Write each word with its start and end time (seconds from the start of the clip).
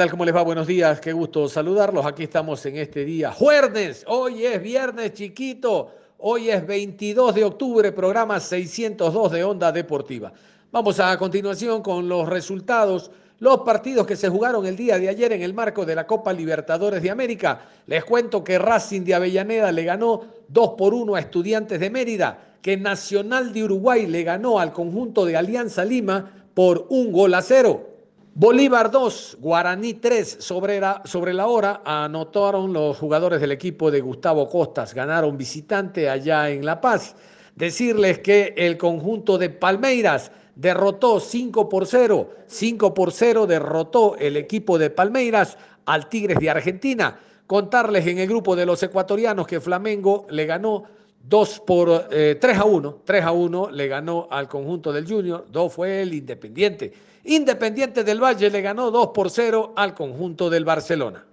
tal? 0.00 0.10
¿Cómo 0.10 0.24
les 0.24 0.34
va? 0.34 0.40
Buenos 0.40 0.66
días, 0.66 0.98
qué 0.98 1.12
gusto 1.12 1.46
saludarlos. 1.46 2.06
Aquí 2.06 2.22
estamos 2.22 2.64
en 2.64 2.78
este 2.78 3.04
día, 3.04 3.32
jueves. 3.32 4.02
Hoy 4.08 4.46
es 4.46 4.62
viernes 4.62 5.12
chiquito. 5.12 5.90
Hoy 6.16 6.48
es 6.48 6.66
22 6.66 7.34
de 7.34 7.44
octubre, 7.44 7.92
programa 7.92 8.40
602 8.40 9.30
de 9.30 9.44
Onda 9.44 9.70
Deportiva. 9.70 10.32
Vamos 10.72 10.98
a 11.00 11.18
continuación 11.18 11.82
con 11.82 12.08
los 12.08 12.26
resultados, 12.26 13.10
los 13.40 13.58
partidos 13.58 14.06
que 14.06 14.16
se 14.16 14.30
jugaron 14.30 14.64
el 14.64 14.74
día 14.74 14.98
de 14.98 15.10
ayer 15.10 15.34
en 15.34 15.42
el 15.42 15.52
marco 15.52 15.84
de 15.84 15.94
la 15.94 16.06
Copa 16.06 16.32
Libertadores 16.32 17.02
de 17.02 17.10
América. 17.10 17.60
Les 17.86 18.02
cuento 18.02 18.42
que 18.42 18.58
Racing 18.58 19.02
de 19.02 19.12
Avellaneda 19.12 19.70
le 19.70 19.84
ganó 19.84 20.22
2 20.48 20.70
por 20.78 20.94
1 20.94 21.14
a 21.14 21.20
Estudiantes 21.20 21.78
de 21.78 21.90
Mérida, 21.90 22.38
que 22.62 22.78
Nacional 22.78 23.52
de 23.52 23.64
Uruguay 23.64 24.06
le 24.06 24.22
ganó 24.22 24.60
al 24.60 24.72
conjunto 24.72 25.26
de 25.26 25.36
Alianza 25.36 25.84
Lima 25.84 26.46
por 26.54 26.86
un 26.88 27.12
gol 27.12 27.34
a 27.34 27.42
cero. 27.42 27.89
Bolívar 28.34 28.92
2, 28.92 29.38
Guaraní 29.40 29.94
3 29.94 30.36
sobre 30.38 30.78
la, 30.78 31.02
sobre 31.04 31.34
la 31.34 31.48
hora 31.48 31.82
anotaron 31.84 32.72
los 32.72 32.96
jugadores 32.96 33.40
del 33.40 33.50
equipo 33.50 33.90
de 33.90 34.00
Gustavo 34.00 34.48
Costas, 34.48 34.94
ganaron 34.94 35.36
visitante 35.36 36.08
allá 36.08 36.48
en 36.48 36.64
La 36.64 36.80
Paz. 36.80 37.16
Decirles 37.56 38.20
que 38.20 38.54
el 38.56 38.78
conjunto 38.78 39.36
de 39.36 39.50
Palmeiras 39.50 40.30
derrotó 40.54 41.18
5 41.18 41.68
por 41.68 41.86
0, 41.86 42.30
5 42.46 42.94
por 42.94 43.10
0 43.10 43.48
derrotó 43.48 44.16
el 44.16 44.36
equipo 44.36 44.78
de 44.78 44.90
Palmeiras 44.90 45.58
al 45.84 46.08
Tigres 46.08 46.38
de 46.38 46.50
Argentina. 46.50 47.18
Contarles 47.48 48.06
en 48.06 48.18
el 48.18 48.28
grupo 48.28 48.54
de 48.54 48.64
los 48.64 48.80
ecuatorianos 48.80 49.44
que 49.48 49.60
Flamengo 49.60 50.28
le 50.30 50.46
ganó 50.46 50.84
2 51.24 51.62
por 51.66 52.08
3 52.08 52.38
eh, 52.42 52.56
a 52.56 52.64
1, 52.64 52.98
3 53.04 53.24
a 53.24 53.32
1 53.32 53.70
le 53.72 53.88
ganó 53.88 54.28
al 54.30 54.48
conjunto 54.48 54.92
del 54.92 55.06
Junior, 55.06 55.46
2 55.50 55.72
fue 55.72 56.02
el 56.02 56.14
Independiente. 56.14 57.09
Independiente 57.24 58.02
del 58.02 58.22
Valle 58.22 58.50
le 58.50 58.62
ganó 58.62 58.90
2 58.90 59.08
por 59.08 59.30
0 59.30 59.74
al 59.76 59.94
conjunto 59.94 60.48
del 60.48 60.64
Barcelona. 60.64 61.26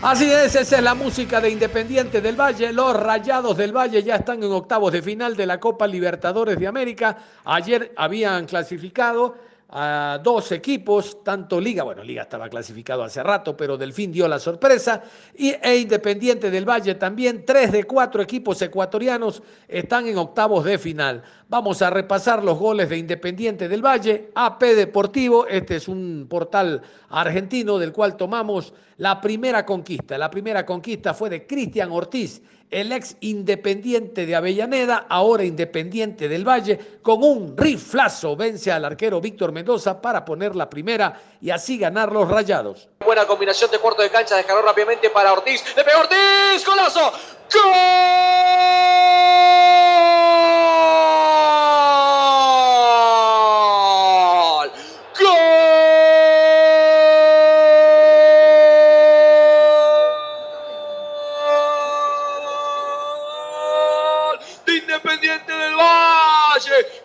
Así 0.00 0.24
es, 0.24 0.54
esa 0.54 0.78
es 0.78 0.82
la 0.82 0.94
música 0.94 1.38
de 1.38 1.50
Independiente 1.50 2.22
del 2.22 2.34
Valle. 2.34 2.72
Los 2.72 2.96
Rayados 2.96 3.54
del 3.56 3.76
Valle 3.76 4.02
ya 4.02 4.16
están 4.16 4.42
en 4.42 4.50
octavos 4.52 4.90
de 4.90 5.02
final 5.02 5.36
de 5.36 5.44
la 5.44 5.60
Copa 5.60 5.86
Libertadores 5.86 6.58
de 6.58 6.66
América. 6.66 7.18
Ayer 7.44 7.92
habían 7.94 8.46
clasificado 8.46 9.36
a 9.70 10.18
dos 10.22 10.50
equipos, 10.52 11.22
tanto 11.22 11.60
Liga, 11.60 11.82
bueno, 11.82 12.02
Liga 12.02 12.22
estaba 12.22 12.48
clasificado 12.48 13.02
hace 13.02 13.22
rato, 13.22 13.54
pero 13.54 13.76
Delfín 13.76 14.10
dio 14.10 14.26
la 14.26 14.38
sorpresa, 14.38 15.02
y, 15.36 15.50
e 15.50 15.76
Independiente 15.76 16.50
del 16.50 16.66
Valle 16.66 16.94
también, 16.94 17.44
tres 17.44 17.70
de 17.70 17.84
cuatro 17.84 18.22
equipos 18.22 18.60
ecuatorianos 18.62 19.42
están 19.68 20.06
en 20.06 20.16
octavos 20.16 20.64
de 20.64 20.78
final. 20.78 21.22
Vamos 21.48 21.82
a 21.82 21.90
repasar 21.90 22.42
los 22.42 22.58
goles 22.58 22.88
de 22.88 22.96
Independiente 22.96 23.68
del 23.68 23.84
Valle, 23.84 24.30
AP 24.34 24.62
Deportivo, 24.74 25.46
este 25.46 25.76
es 25.76 25.86
un 25.86 26.26
portal 26.30 26.80
argentino 27.10 27.78
del 27.78 27.92
cual 27.92 28.16
tomamos 28.16 28.72
la 28.96 29.20
primera 29.20 29.66
conquista. 29.66 30.16
La 30.16 30.30
primera 30.30 30.64
conquista 30.64 31.12
fue 31.12 31.28
de 31.28 31.46
Cristian 31.46 31.90
Ortiz 31.92 32.42
el 32.70 32.92
ex 32.92 33.16
independiente 33.20 34.26
de 34.26 34.36
Avellaneda, 34.36 35.06
ahora 35.08 35.44
independiente 35.44 36.28
del 36.28 36.46
Valle, 36.46 36.78
con 37.02 37.22
un 37.22 37.56
riflazo 37.56 38.36
vence 38.36 38.70
al 38.70 38.84
arquero 38.84 39.20
Víctor 39.20 39.52
Mendoza 39.52 40.00
para 40.00 40.24
poner 40.24 40.54
la 40.54 40.68
primera 40.68 41.20
y 41.40 41.50
así 41.50 41.78
ganar 41.78 42.12
los 42.12 42.28
rayados. 42.28 42.88
Buena 43.04 43.26
combinación 43.26 43.70
de 43.70 43.78
cuarto 43.78 44.02
de 44.02 44.10
cancha, 44.10 44.36
descargó 44.36 44.62
rápidamente 44.62 45.10
para 45.10 45.32
Ortiz. 45.32 45.64
¡Le 45.76 45.84
pegó 45.84 46.00
Ortiz! 46.00 46.66
¡Golazo! 46.66 47.12
¡Gol! 47.52 47.88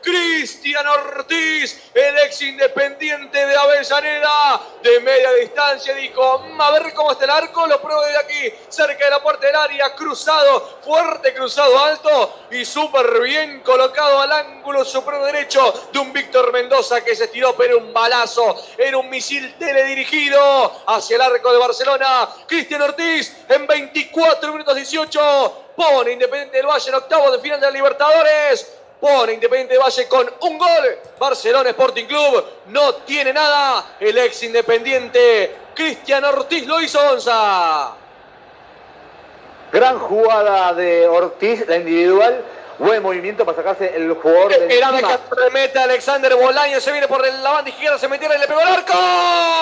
Cristian 0.02 0.88
Ortiz, 0.88 1.92
el 1.94 2.18
ex 2.20 2.42
Independiente 2.42 3.46
de 3.46 3.56
Avellaneda, 3.56 4.62
de 4.82 5.00
media 5.00 5.32
distancia, 5.34 5.94
dijo, 5.94 6.40
"Mm, 6.40 6.62
a 6.62 6.72
ver 6.72 6.94
cómo 6.94 7.12
está 7.12 7.26
el 7.26 7.32
arco, 7.32 7.68
lo 7.68 7.82
pruebo 7.82 8.02
de 8.02 8.18
aquí, 8.18 8.54
cerca 8.70 9.06
de 9.06 9.12
la 9.12 9.22
puerta 9.22 9.48
del 9.48 9.56
área, 9.56 9.94
cruzado, 9.96 10.80
fuerte 10.84 11.34
cruzado 11.34 11.78
alto 11.80 12.46
y 12.52 12.66
súper 12.66 13.22
bien 13.22 13.62
colocado 13.62 14.20
al 14.20 14.32
ángulo 14.32 14.84
supremo 14.86 15.26
derecho 15.26 15.88
de 15.92 16.00
un 16.00 16.12
Víctor 16.12 16.52
Mendoza 16.52 17.04
que 17.04 17.16
se 17.16 17.28
tiró, 17.28 17.56
pero 17.56 17.78
un 17.78 17.94
balazo, 17.94 18.56
era 18.78 18.98
un 18.98 19.10
misil 19.10 19.56
teledirigido 19.58 20.84
hacia 20.88 21.16
el 21.16 21.22
arco 21.22 21.52
de 21.52 21.58
Barcelona. 21.58 22.30
Cristian 22.48 22.82
Ortiz 22.82 23.36
en 23.50 23.68
24 23.68 24.52
minutos 24.52 24.76
18 24.76 25.64
pone 25.76 26.12
Independiente 26.12 26.58
del 26.58 26.68
Valle 26.68 26.90
en 26.90 26.96
octavo 26.96 27.32
de 27.32 27.40
final 27.40 27.60
de 27.60 27.68
la 27.68 27.72
Libertadores. 27.72 28.83
Pone 29.04 29.34
Independiente 29.34 29.78
Valle 29.78 30.08
con 30.08 30.26
un 30.44 30.58
gol. 30.58 30.98
Barcelona 31.20 31.72
Sporting 31.72 32.06
Club 32.06 32.46
no 32.68 32.94
tiene 33.04 33.34
nada. 33.34 33.98
El 34.00 34.18
ex 34.18 34.44
Independiente 34.44 35.58
Cristian 35.76 36.24
Ortiz 36.24 36.66
lo 36.66 36.80
hizo 36.80 37.02
onza. 37.12 37.92
Gran 39.74 40.00
jugada 40.00 40.74
de 40.74 41.06
Ortiz, 41.06 41.68
la 41.68 41.76
individual. 41.76 42.46
Buen 42.80 43.04
movimiento 43.04 43.46
para 43.46 43.58
sacarse 43.58 43.96
el 43.96 44.14
jugador 44.16 44.50
de 44.50 44.66
Esperaba 44.66 45.00
encima. 45.00 45.18
que 45.18 45.36
remete 45.36 45.80
Alexander 45.80 46.36
Bolaño, 46.36 46.80
se 46.82 46.92
viene 46.92 47.08
por 47.08 47.26
la 47.26 47.52
banda 47.52 47.70
izquierda, 47.70 47.98
se 48.00 48.08
metiera 48.08 48.36
y 48.36 48.40
le 48.40 48.48
pegó 48.48 48.62
el 48.62 48.68
arco. 48.68 48.94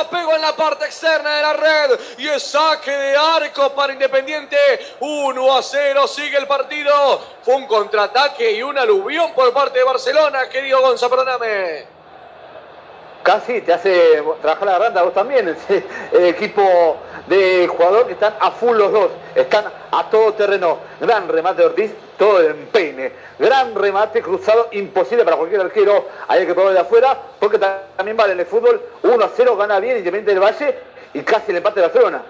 Pegó 0.10 0.36
en 0.36 0.42
la 0.42 0.56
parte 0.56 0.86
externa 0.86 1.36
de 1.36 1.42
la 1.42 1.54
red 1.54 2.00
y 2.18 2.28
es 2.30 2.42
saque 2.44 2.92
de 2.92 3.18
arco 3.18 3.74
para 3.74 3.94
Independiente. 3.94 4.58
1 5.00 5.58
a 5.58 5.62
0, 5.62 6.08
sigue 6.08 6.38
el 6.38 6.48
partido. 6.48 7.22
Fue 7.44 7.56
un 7.56 7.68
contraataque 7.68 8.52
y 8.52 8.64
un 8.64 8.78
aluvión 8.78 9.34
por 9.34 9.52
parte 9.52 9.80
de 9.80 9.86
Barcelona, 9.86 10.48
querido 10.48 10.82
Gonza, 10.82 11.10
perdóname. 11.10 11.86
Casi 13.24 13.62
te 13.62 13.74
hace 13.74 14.24
trabajar 14.42 14.66
la 14.66 14.72
garganta 14.74 15.04
vos 15.04 15.14
también. 15.14 15.48
El, 15.48 15.58
el 16.14 16.26
equipo 16.26 16.98
de 17.28 17.68
jugador 17.68 18.08
que 18.08 18.14
están 18.14 18.36
a 18.40 18.52
full 18.52 18.78
los 18.78 18.92
dos. 18.92 19.12
Están 19.36 19.66
a 19.92 20.10
todo 20.10 20.34
terreno. 20.34 20.80
Gran 21.00 21.28
remate 21.28 21.62
de 21.62 21.68
Ortiz, 21.68 21.92
todo 22.22 22.40
en 22.40 22.68
peine. 22.68 23.12
Gran 23.40 23.74
remate 23.74 24.22
cruzado, 24.22 24.68
imposible 24.73 25.23
para 25.26 25.38
cualquier 25.38 25.62
arquero. 25.62 26.08
Hay 26.28 26.46
que 26.46 26.53
probar 26.53 26.72
de 26.73 26.79
afuera, 26.79 27.20
porque 27.40 27.58
también 27.58 28.16
vale 28.16 28.34
en 28.34 28.41
el 28.41 28.46
fútbol. 28.46 28.79
1 29.02 29.26
a 29.26 29.32
0 29.35 29.58
gana 29.58 29.79
bien 29.79 29.97
Independiente 29.97 30.29
del 30.29 30.40
Valle 30.40 30.76
y 31.16 31.22
casi 31.22 31.50
el 31.50 31.58
empate 31.58 31.79
de 31.79 31.88
Barcelona. 31.88 32.22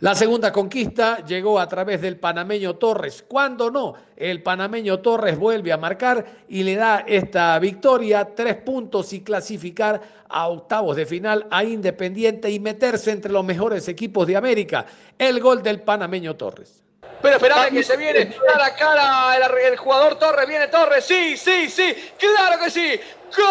La 0.00 0.16
segunda 0.16 0.50
conquista 0.50 1.24
llegó 1.24 1.60
a 1.60 1.68
través 1.68 2.00
del 2.02 2.18
panameño 2.18 2.74
Torres. 2.74 3.24
Cuando 3.28 3.70
no, 3.70 3.94
el 4.16 4.42
panameño 4.42 4.98
Torres 4.98 5.38
vuelve 5.38 5.72
a 5.72 5.76
marcar 5.76 6.26
y 6.48 6.64
le 6.64 6.74
da 6.74 7.04
esta 7.06 7.56
victoria, 7.60 8.34
tres 8.34 8.56
puntos 8.56 9.12
y 9.12 9.22
clasificar 9.22 10.02
a 10.28 10.48
octavos 10.48 10.96
de 10.96 11.06
final 11.06 11.46
a 11.52 11.62
Independiente 11.62 12.50
y 12.50 12.58
meterse 12.58 13.12
entre 13.12 13.30
los 13.30 13.44
mejores 13.44 13.86
equipos 13.86 14.26
de 14.26 14.36
América. 14.36 14.84
El 15.16 15.38
gol 15.38 15.62
del 15.62 15.82
panameño 15.82 16.34
Torres. 16.34 16.83
Pero 17.24 17.36
esperame 17.36 17.70
que 17.70 17.82
se 17.82 17.96
viene 17.96 18.36
cara 18.46 18.66
a 18.66 18.74
cara 18.76 19.34
el, 19.34 19.42
el 19.72 19.78
jugador 19.78 20.18
Torres. 20.18 20.46
Viene 20.46 20.68
Torres. 20.68 21.06
Sí, 21.06 21.38
sí, 21.38 21.70
sí. 21.70 22.12
Claro 22.18 22.60
que 22.62 22.68
sí. 22.68 23.00
¡Gol! 23.34 23.44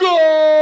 ¡Gol! 0.00 0.56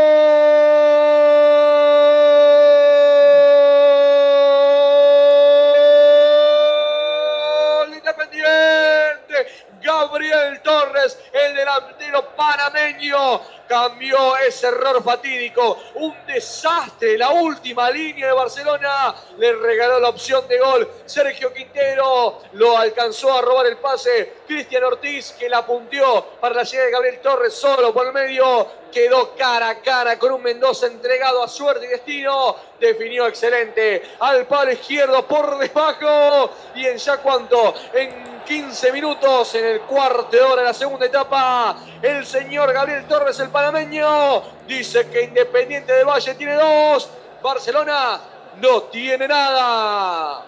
Independiente. 7.95 9.47
Gabriel 9.81 10.61
Torres, 10.61 11.19
el 11.33 11.55
delantero 11.55 12.37
panameño, 12.37 13.41
cambió 13.67 14.37
ese 14.39 14.69
error 14.69 15.03
fatídico. 15.03 15.79
Un 15.95 16.15
desastre. 16.27 17.19
La 17.19 17.31
última 17.31 17.91
línea 17.91 18.29
de 18.29 18.33
Barcelona 18.33 19.15
le 19.39 19.53
regaló 19.55 20.01
la 20.01 20.09
opción 20.09 20.47
de 20.49 20.59
gol. 20.59 20.91
Sergio 21.05 21.53
Quintero 21.53 22.41
lo 22.53 22.77
alcanzó 22.77 23.37
a 23.37 23.43
robar 23.43 23.67
el 23.67 23.77
pase. 23.79 24.35
Cristian 24.47 24.85
Ortiz 24.85 25.33
que 25.33 25.49
la 25.49 25.65
punteó 25.65 26.25
para 26.41 26.55
la 26.55 26.63
llegada 26.63 26.87
de 26.87 26.93
Gabriel 26.93 27.21
Torres 27.21 27.55
solo 27.55 27.93
por 27.93 28.07
el 28.07 28.13
medio. 28.13 28.86
Quedó 28.97 29.35
cara 29.37 29.69
a 29.69 29.75
cara 29.83 30.19
con 30.19 30.33
un 30.33 30.43
Mendoza 30.43 30.87
entregado 30.87 31.43
a 31.43 31.49
suerte 31.49 31.85
y 31.85 31.89
destino. 31.89 32.57
Definió 32.81 33.27
excelente 33.27 34.03
al 34.21 34.47
palo 34.47 34.73
izquierdo 34.73 35.27
por 35.27 35.59
debajo. 35.59 36.51
Y 36.75 36.87
en 36.87 36.97
ya 36.97 37.19
cuánto, 37.19 37.75
en 37.93 38.41
15 38.47 38.93
minutos 38.93 39.55
en 39.55 39.67
el 39.67 39.81
cuarto 39.83 40.29
de 40.31 40.41
hora 40.41 40.63
de 40.63 40.69
la 40.69 40.73
segunda 40.73 41.05
etapa. 41.05 41.77
El 42.01 42.25
señor 42.25 42.73
Gabriel 42.73 43.05
Torres, 43.07 43.39
el 43.39 43.51
panameño, 43.51 44.43
dice 44.67 45.11
que 45.11 45.25
Independiente 45.25 45.93
de 45.93 46.03
Valle 46.03 46.35
tiene 46.35 46.55
dos. 46.55 47.11
Barcelona 47.43 48.19
no 48.63 48.85
tiene 48.85 49.29
nada. 49.29 50.43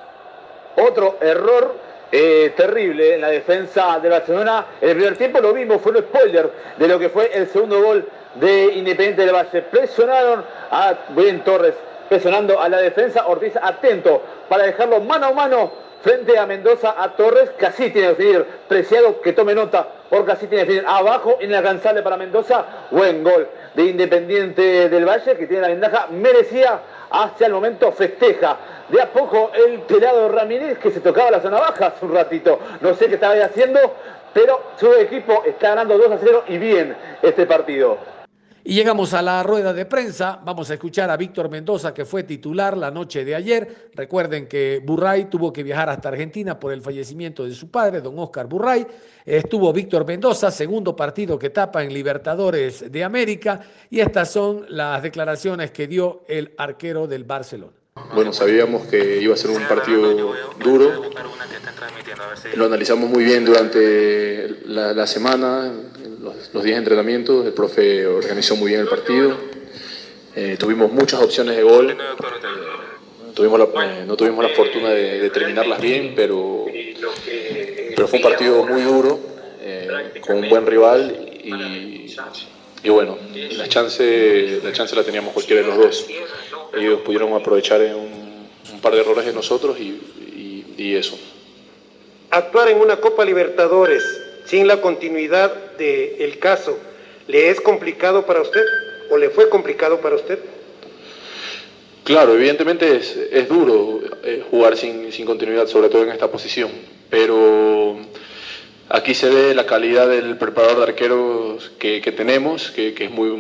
Otro 0.75 1.19
error 1.21 1.77
eh, 2.11 2.55
terrible 2.57 3.17
en 3.17 3.21
la 3.21 3.29
defensa 3.29 4.01
de 4.01 4.09
Barcelona. 4.09 4.65
En 4.81 4.89
el 4.89 4.97
primer 4.97 5.19
tiempo 5.19 5.39
lo 5.39 5.53
vimos, 5.53 5.83
fue 5.83 5.93
un 5.93 5.99
spoiler 5.99 6.51
de 6.79 6.89
lo 6.89 6.99
que 6.99 7.11
fue 7.11 7.31
el 7.35 7.47
segundo 7.51 7.83
gol 7.83 8.09
de 8.41 8.73
Independiente 8.75 9.25
del 9.25 9.35
Valle. 9.35 9.63
Presionaron 9.63 10.45
a 10.71 10.95
Bien 11.11 11.43
Torres, 11.45 11.75
presionando 12.09 12.61
a 12.61 12.69
la 12.69 12.79
defensa. 12.79 13.27
Ortiz 13.27 13.55
atento 13.61 14.23
para 14.49 14.65
dejarlo 14.65 15.01
mano 15.01 15.27
a 15.27 15.33
mano 15.33 15.89
frente 16.03 16.39
a 16.39 16.47
Mendoza, 16.47 16.95
a 16.97 17.17
Torres, 17.17 17.51
así 17.67 17.91
tiene 17.91 18.15
que 18.15 18.15
definir. 18.15 18.47
Preciado 18.69 19.21
que 19.21 19.33
tome 19.33 19.55
nota, 19.55 19.87
porque 20.09 20.33
así 20.33 20.47
tiene 20.47 20.65
que 20.65 20.73
definir. 20.73 20.89
Abajo, 20.89 21.39
inalcanzable 21.41 22.03
para 22.03 22.17
Mendoza, 22.17 22.65
buen 22.91 23.25
gol 23.25 23.49
de 23.75 23.85
Independiente 23.85 24.89
del 24.89 25.05
Valle, 25.05 25.37
que 25.37 25.47
tiene 25.47 25.63
la 25.63 25.69
ventaja, 25.69 26.09
merecía 26.11 26.81
hacia 27.11 27.47
el 27.47 27.53
momento 27.53 27.93
festeja. 27.93 28.57
De 28.89 29.03
a 29.03 29.13
poco 29.13 29.51
el 29.55 29.81
pelado 29.81 30.29
Ramírez, 30.31 30.79
que 30.79 30.91
se 30.91 31.01
tocaba 31.01 31.31
la 31.31 31.41
zona 31.41 31.59
baja 31.59 31.89
hace 31.89 32.05
un 32.05 32.15
ratito. 32.15 32.59
No 32.81 32.95
sé 32.95 33.09
qué 33.09 33.15
estaba 33.15 33.35
haciendo, 33.35 33.81
pero 34.33 34.63
su 34.77 34.93
equipo 34.95 35.43
está 35.45 35.71
ganando 35.71 35.99
2 35.99 36.13
a 36.13 36.19
0 36.19 36.45
y 36.49 36.59
bien 36.59 36.97
este 37.23 37.45
partido. 37.45 37.99
Y 38.69 38.75
llegamos 38.75 39.15
a 39.15 39.23
la 39.23 39.43
rueda 39.43 39.73
de 39.73 39.87
prensa. 39.87 40.43
Vamos 40.45 40.71
a 40.71 40.75
escuchar 40.75 41.09
a 41.09 41.17
Víctor 41.17 41.49
Mendoza, 41.49 41.95
que 41.95 42.05
fue 42.05 42.25
titular 42.25 42.77
la 42.77 42.91
noche 42.91 43.25
de 43.25 43.35
ayer. 43.35 43.89
Recuerden 43.95 44.47
que 44.47 44.83
Burray 44.85 45.31
tuvo 45.31 45.51
que 45.51 45.63
viajar 45.63 45.89
hasta 45.89 46.11
Argentina 46.11 46.61
por 46.61 46.75
el 46.75 46.83
fallecimiento 46.83 47.47
de 47.47 47.55
su 47.55 47.71
padre, 47.71 48.03
don 48.03 48.19
Oscar 48.19 48.47
Burray. 48.47 48.87
Estuvo 49.25 49.73
Víctor 49.73 50.05
Mendoza, 50.07 50.51
segundo 50.51 50.95
partido 50.95 51.39
que 51.39 51.49
tapa 51.49 51.83
en 51.83 51.95
Libertadores 51.95 52.93
de 52.93 53.03
América. 53.03 53.59
Y 53.89 54.01
estas 54.01 54.31
son 54.31 54.67
las 54.69 55.03
declaraciones 55.03 55.71
que 55.71 55.87
dio 55.87 56.25
el 56.29 56.53
arquero 56.59 57.07
del 57.07 57.25
Barcelona. 57.25 57.73
Bueno, 58.15 58.33
sabíamos 58.33 58.87
que 58.87 59.21
iba 59.21 59.35
a 59.35 59.37
ser 59.37 59.51
un 59.51 59.63
partido 59.65 60.35
duro. 60.59 61.11
Lo 62.55 62.67
analizamos 62.67 63.09
muy 63.09 63.25
bien 63.25 63.45
durante 63.45 64.49
la, 64.67 65.07
semana, 65.07 65.73
los, 66.21 66.65
días 66.65 66.77
de 66.77 66.77
entrenamiento. 66.77 67.47
El 67.47 67.53
profe 67.53 68.07
organizó 68.07 68.57
muy 68.57 68.69
bien 68.69 68.81
el 68.81 68.89
partido. 68.89 69.37
Eh, 70.35 70.57
tuvimos 70.59 70.93
muchas 70.93 71.21
opciones 71.21 71.57
de 71.57 71.63
gol. 71.63 71.97
Tuvimos 73.35 73.61
eh, 73.61 74.05
no 74.07 74.17
tuvimos 74.17 74.43
la 74.45 74.51
fortuna 74.51 74.91
de, 74.91 75.31
terminarlas 75.31 75.81
bien, 75.81 76.15
pero, 76.17 76.67
pero 77.95 78.09
fue 78.09 78.19
un 78.19 78.23
partido 78.23 78.65
muy 78.65 78.83
duro, 78.83 79.19
eh, 79.61 80.21
con 80.27 80.39
un 80.39 80.49
buen 80.49 80.67
rival 80.67 81.39
y, 81.45 82.07
y 82.83 82.91
bueno, 82.91 83.19
la 83.35 83.69
chance, 83.69 84.61
la 84.63 84.73
chance 84.73 84.95
la 84.95 85.03
teníamos 85.03 85.33
cualquiera 85.33 85.63
de 85.63 85.69
los 85.69 85.77
dos 85.79 86.07
ellos 86.75 87.01
pudieron 87.01 87.33
aprovechar 87.35 87.81
un, 87.81 88.49
un 88.73 88.81
par 88.81 88.95
de 88.95 89.01
errores 89.01 89.27
de 89.27 89.33
nosotros 89.33 89.79
y, 89.79 89.85
y, 90.37 90.75
y, 90.77 90.97
eso. 90.97 91.19
Actuar 92.31 92.69
en 92.69 92.79
una 92.79 92.97
Copa 92.97 93.25
Libertadores 93.25 94.05
sin 94.47 94.67
la 94.67 94.81
continuidad 94.81 95.53
del 95.77 96.39
caso, 96.39 96.79
¿le 97.27 97.51
es 97.51 97.61
complicado 97.61 98.27
para 98.27 98.43
usted 98.43 98.65
o 99.11 99.17
le 99.17 99.31
fue 99.31 99.49
complicado 99.49 100.01
para 100.01 100.17
usted? 100.17 100.39
Claro, 102.05 102.35
evidentemente 102.35 102.97
es, 102.97 103.17
es 103.31 103.49
duro 103.49 104.01
eh, 104.25 104.43
jugar 104.51 104.77
sin, 104.77 105.13
sin, 105.13 105.27
continuidad, 105.27 105.67
sobre 105.67 105.91
todo 105.91 106.05
en 106.05 106.11
esta 106.11 106.31
posición, 106.31 106.71
pero 107.11 107.99
aquí 108.89 109.15
se 109.15 109.29
ve 109.29 109.55
la 109.55 109.67
calidad 109.67 110.09
del 110.09 110.37
preparador 110.37 110.79
de 110.79 110.83
arqueros 110.85 111.71
que, 111.79 112.01
que 112.01 112.13
tenemos, 112.13 112.71
que, 112.71 112.95
que, 112.95 113.05
es 113.05 113.11
muy, 113.11 113.31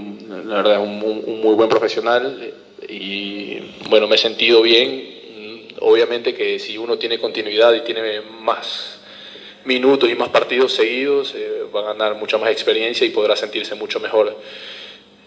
la 0.44 0.56
verdad, 0.56 0.80
un, 0.80 0.98
muy 0.98 1.54
buen 1.54 1.68
profesional 1.68 2.52
y 2.88 3.58
bueno, 3.88 4.06
me 4.06 4.16
he 4.16 4.18
sentido 4.18 4.62
bien. 4.62 5.16
Obviamente 5.80 6.34
que 6.34 6.58
si 6.58 6.76
uno 6.76 6.98
tiene 6.98 7.18
continuidad 7.18 7.72
y 7.72 7.82
tiene 7.82 8.20
más 8.40 8.98
minutos 9.64 10.10
y 10.10 10.14
más 10.14 10.28
partidos 10.30 10.72
seguidos, 10.72 11.34
eh, 11.36 11.64
va 11.74 11.80
a 11.80 11.92
ganar 11.92 12.16
mucha 12.16 12.38
más 12.38 12.50
experiencia 12.50 13.06
y 13.06 13.10
podrá 13.10 13.36
sentirse 13.36 13.74
mucho 13.74 14.00
mejor. 14.00 14.36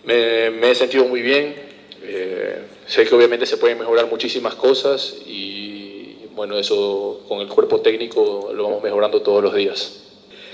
Me, 0.03 0.49
me 0.49 0.71
he 0.71 0.75
sentido 0.75 1.05
muy 1.05 1.21
bien. 1.21 1.55
Eh, 2.03 2.63
sé 2.87 3.05
que 3.05 3.15
obviamente 3.15 3.45
se 3.45 3.57
pueden 3.57 3.77
mejorar 3.77 4.07
muchísimas 4.07 4.55
cosas 4.55 5.15
y 5.25 6.15
bueno, 6.33 6.57
eso 6.57 7.23
con 7.27 7.39
el 7.39 7.47
cuerpo 7.47 7.81
técnico 7.81 8.51
lo 8.53 8.63
vamos 8.63 8.83
mejorando 8.83 9.21
todos 9.21 9.43
los 9.43 9.53
días. 9.53 10.00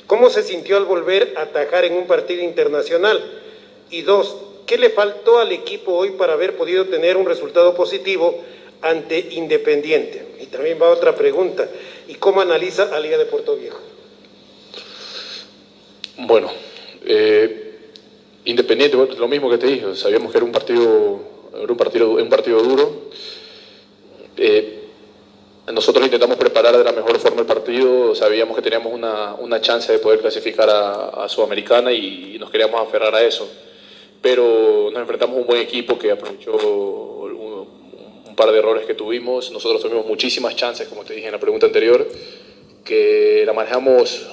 ¿Cómo 0.08 0.30
se 0.30 0.42
sintió 0.42 0.78
al 0.78 0.86
volver 0.86 1.34
a 1.38 1.44
atajar 1.44 1.86
en 1.86 1.94
un 1.94 2.08
partido 2.08 2.44
internacional? 2.44 3.24
Y 3.92 4.02
dos, 4.02 4.38
¿Qué 4.68 4.78
le 4.78 4.90
faltó 4.90 5.40
al 5.40 5.54
equipo 5.54 5.94
hoy 5.94 6.12
para 6.12 6.34
haber 6.34 6.58
podido 6.58 6.86
tener 6.88 7.16
un 7.16 7.26
resultado 7.26 7.74
positivo 7.74 8.44
ante 8.82 9.18
Independiente? 9.32 10.36
Y 10.42 10.48
también 10.48 10.78
va 10.80 10.90
otra 10.90 11.16
pregunta. 11.16 11.70
¿Y 12.10 12.16
cómo 12.16 12.42
analiza 12.42 12.94
a 12.94 13.00
Liga 13.00 13.18
de 13.18 13.26
Puerto 13.26 13.56
Viejo? 13.56 13.80
Bueno, 16.18 16.52
eh, 17.06 17.80
Independiente, 18.44 18.98
lo 18.98 19.28
mismo 19.30 19.50
que 19.50 19.58
te 19.58 19.68
dije, 19.68 19.96
sabíamos 19.96 20.34
que 20.34 20.38
era 20.38 20.46
un 20.46 20.52
partido, 20.52 21.22
un 21.54 21.78
partido, 21.78 22.12
un 22.12 22.30
partido 22.30 22.62
duro. 22.62 23.10
Eh, 24.36 24.87
nosotros 25.72 26.06
intentamos 26.06 26.38
preparar 26.38 26.78
de 26.78 26.84
la 26.84 26.92
mejor 26.92 27.20
forma 27.20 27.42
el 27.42 27.48
partido, 27.48 28.16
sabíamos 28.16 28.56
que 28.56 28.62
teníamos 28.62 28.94
una, 28.94 29.36
una 29.36 29.62
chance 29.62 29.92
de 29.92 30.00
poder 30.00 30.20
clasificar 30.20 30.70
a, 30.70 31.24
a 31.24 31.30
Sudamericana 31.30 31.92
y 31.92 32.38
nos 32.40 32.50
queríamos 32.50 32.82
aferrar 32.82 33.14
a 33.14 33.22
eso 33.22 33.50
pero 34.22 34.90
nos 34.92 35.02
enfrentamos 35.02 35.38
a 35.38 35.40
un 35.40 35.48
buen 35.48 35.62
equipo 35.62 35.98
que 35.98 36.12
aprovechó 36.12 36.54
un, 36.56 37.68
un, 38.28 38.36
par 38.36 38.52
de 38.52 38.60
errores 38.60 38.86
que 38.86 38.94
tuvimos. 38.94 39.52
Nosotros 39.52 39.82
tuvimos 39.82 40.06
muchísimas 40.06 40.56
chances, 40.56 40.88
como 40.88 41.04
te 41.04 41.14
dije 41.14 41.28
en 41.28 41.32
la 41.32 41.40
pregunta 41.40 41.66
anterior, 41.66 42.08
que 42.84 43.44
la 43.46 43.54
manejamos, 43.54 44.28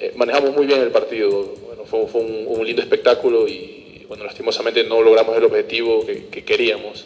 eh, 0.00 0.12
manejamos 0.16 0.54
muy 0.54 0.66
bien 0.66 0.80
el 0.80 0.90
partido. 0.90 1.54
Bueno, 1.66 1.84
fue, 1.84 2.06
fue 2.06 2.20
un, 2.22 2.44
un, 2.46 2.66
lindo 2.66 2.80
espectáculo 2.80 3.46
y 3.46 4.04
bueno, 4.08 4.24
lastimosamente 4.24 4.84
no 4.84 5.02
logramos 5.02 5.36
el 5.36 5.44
objetivo 5.44 6.04
que, 6.06 6.26
que 6.26 6.44
queríamos. 6.44 7.04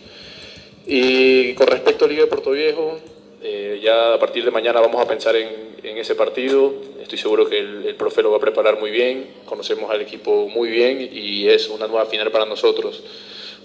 Y 0.87 1.55
con 1.55 1.67
respecto 1.67 2.05
a 2.05 2.09
Liga 2.09 2.23
de 2.23 2.29
Puerto 2.29 2.51
Viejo, 2.51 2.99
eh, 3.47 3.79
ya 3.83 4.15
a 4.15 4.19
partir 4.19 4.43
de 4.43 4.51
mañana 4.51 4.81
vamos 4.81 5.03
a 5.03 5.07
pensar 5.07 5.37
en, 5.37 5.77
en 5.83 5.99
ese 5.99 6.15
partido. 6.15 6.73
Estoy 6.99 7.19
seguro 7.19 7.47
que 7.47 7.59
el, 7.59 7.85
el, 7.87 7.95
profe 7.95 8.23
lo 8.23 8.31
va 8.31 8.39
a 8.39 8.41
preparar 8.41 8.81
muy 8.81 8.91
bien. 8.91 9.35
Conocemos 9.45 9.91
al 9.91 10.01
equipo 10.01 10.49
muy 10.49 10.71
bien 10.71 11.11
y 11.13 11.47
es 11.47 11.69
una 11.69 11.87
nueva 11.87 12.07
final 12.07 12.31
para 12.31 12.47
nosotros. 12.47 13.03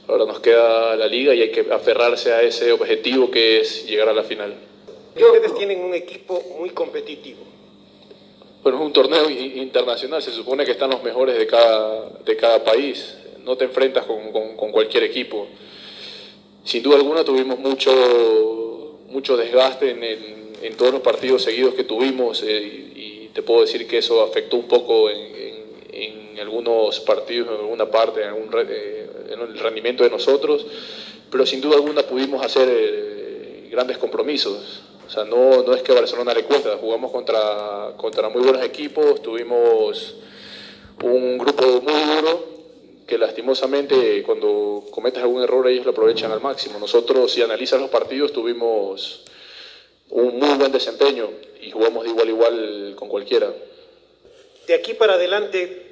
Ahora 0.06 0.26
nos 0.26 0.42
queda 0.42 0.98
la 0.98 1.08
liga 1.08 1.34
y 1.34 1.44
hay 1.44 1.52
que 1.52 1.66
aferrarse 1.72 2.34
a 2.34 2.42
ese 2.42 2.74
objetivo 2.74 3.32
que 3.32 3.62
es 3.62 3.88
llegar 3.88 4.10
a 4.10 4.14
la 4.14 4.24
final. 4.24 4.54
Ustedes 5.16 5.56
tienen 5.56 5.80
un 5.80 5.94
equipo 5.94 6.44
muy 6.60 6.72
competitivo. 6.72 7.40
Bueno, 8.62 8.80
es 8.80 8.86
un 8.86 8.92
torneo 8.92 9.30
internacional, 9.30 10.22
se 10.22 10.32
supone 10.32 10.66
que 10.66 10.72
están 10.72 10.90
los 10.90 11.02
mejores 11.02 11.38
de 11.38 11.48
cada, 11.48 12.10
de 12.26 12.36
cada 12.36 12.62
país. 12.66 13.18
No 13.46 13.56
te 13.56 13.64
enfrentas 13.64 14.06
con, 14.06 14.34
con, 14.34 14.58
con 14.58 14.74
cualquier 14.74 15.04
equipo. 15.04 15.48
Sin 16.66 16.84
duda 16.84 16.98
alguna 16.98 17.24
tuvimos 17.24 17.58
mucho 17.60 18.59
mucho 19.10 19.38
desgaste 19.38 19.92
en, 19.92 20.04
en, 20.62 20.78
todos 20.78 20.94
los 20.94 21.02
partidos 21.02 21.44
seguidos 21.44 21.74
que 21.74 21.84
tuvimos 21.84 22.44
eh, 22.44 22.62
y, 22.96 23.30
te 23.34 23.44
puedo 23.44 23.62
decir 23.62 23.88
que 23.88 24.00
eso 24.00 24.24
afectó 24.24 24.58
un 24.58 24.68
poco 24.68 25.10
en, 25.10 25.18
en 25.92 26.40
algunos 26.40 27.00
partidos, 27.02 27.50
en 27.50 27.60
alguna 27.60 27.86
parte, 27.86 28.24
en, 28.24 28.30
algún, 28.30 28.50
eh, 28.68 29.08
el 29.32 29.60
rendimiento 29.60 30.04
de 30.04 30.10
nosotros, 30.10 30.66
pero 31.32 31.46
sin 31.46 31.62
duda 31.62 31.76
alguna 31.76 32.02
pudimos 32.02 32.44
hacer 32.44 32.68
eh, 32.70 33.68
grandes 33.72 33.98
compromisos. 34.00 34.82
O 35.08 35.10
sea, 35.10 35.26
no, 35.26 35.64
no 35.64 35.74
es 35.74 35.84
que 35.84 35.94
Barcelona 35.94 36.34
le 36.34 36.44
cuesta, 36.44 36.76
jugamos 36.78 37.12
contra, 37.12 37.94
contra 37.98 38.30
muy 38.30 38.42
buenos 38.42 38.64
equipos, 38.64 39.22
tuvimos 39.22 40.16
un 41.04 41.38
grupo 41.38 41.82
muy 41.82 42.02
duro 42.16 42.59
que 43.10 43.18
lastimosamente 43.18 44.22
cuando 44.24 44.86
cometes 44.92 45.24
algún 45.24 45.42
error 45.42 45.68
ellos 45.68 45.84
lo 45.84 45.92
aprovechan 45.92 46.32
al 46.32 46.42
máximo. 46.42 46.78
Nosotros, 46.78 47.32
si 47.32 47.42
analizas 47.42 47.82
los 47.82 47.90
partidos, 47.90 48.32
tuvimos 48.32 49.24
un 50.12 50.38
muy 50.38 50.56
buen 50.60 50.72
desempeño 50.72 51.32
y 51.60 51.72
jugamos 51.72 52.04
de 52.04 52.12
igual 52.12 52.28
a 52.28 52.32
igual 52.32 52.94
con 52.96 53.10
cualquiera. 53.10 53.52
De 54.68 54.76
aquí 54.76 54.94
para 54.94 55.16
adelante, 55.16 55.88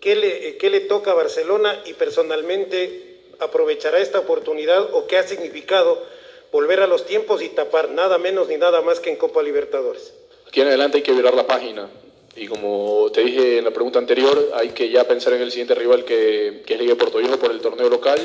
¿qué 0.00 0.16
le, 0.16 0.56
qué 0.56 0.70
le 0.70 0.80
toca 0.80 1.10
a 1.10 1.14
Barcelona 1.14 1.78
y 1.84 1.92
personalmente 1.92 3.18
aprovechará 3.38 3.98
esta 3.98 4.20
oportunidad 4.20 4.94
o 4.94 5.06
qué 5.06 5.18
ha 5.18 5.22
significado 5.24 6.02
volver 6.50 6.80
a 6.80 6.86
los 6.86 7.04
tiempos 7.04 7.42
y 7.42 7.50
tapar 7.50 7.90
nada 7.90 8.16
menos 8.16 8.48
ni 8.48 8.56
nada 8.56 8.80
más 8.80 8.98
que 8.98 9.10
en 9.10 9.16
Copa 9.16 9.42
Libertadores? 9.42 10.14
Aquí 10.48 10.62
en 10.62 10.68
adelante 10.68 10.96
hay 10.98 11.02
que 11.02 11.12
virar 11.12 11.34
la 11.34 11.46
página. 11.46 11.90
Y 12.34 12.46
como 12.46 13.10
te 13.12 13.22
dije 13.22 13.58
en 13.58 13.64
la 13.64 13.70
pregunta 13.72 13.98
anterior, 13.98 14.52
hay 14.54 14.70
que 14.70 14.88
ya 14.88 15.04
pensar 15.04 15.34
en 15.34 15.42
el 15.42 15.50
siguiente 15.50 15.74
rival 15.74 16.04
que, 16.04 16.62
es 16.66 16.80
Liga 16.80 16.94
Puerto 16.94 17.18
Viejo 17.18 17.38
por 17.38 17.50
el 17.50 17.60
torneo 17.60 17.88
local. 17.90 18.18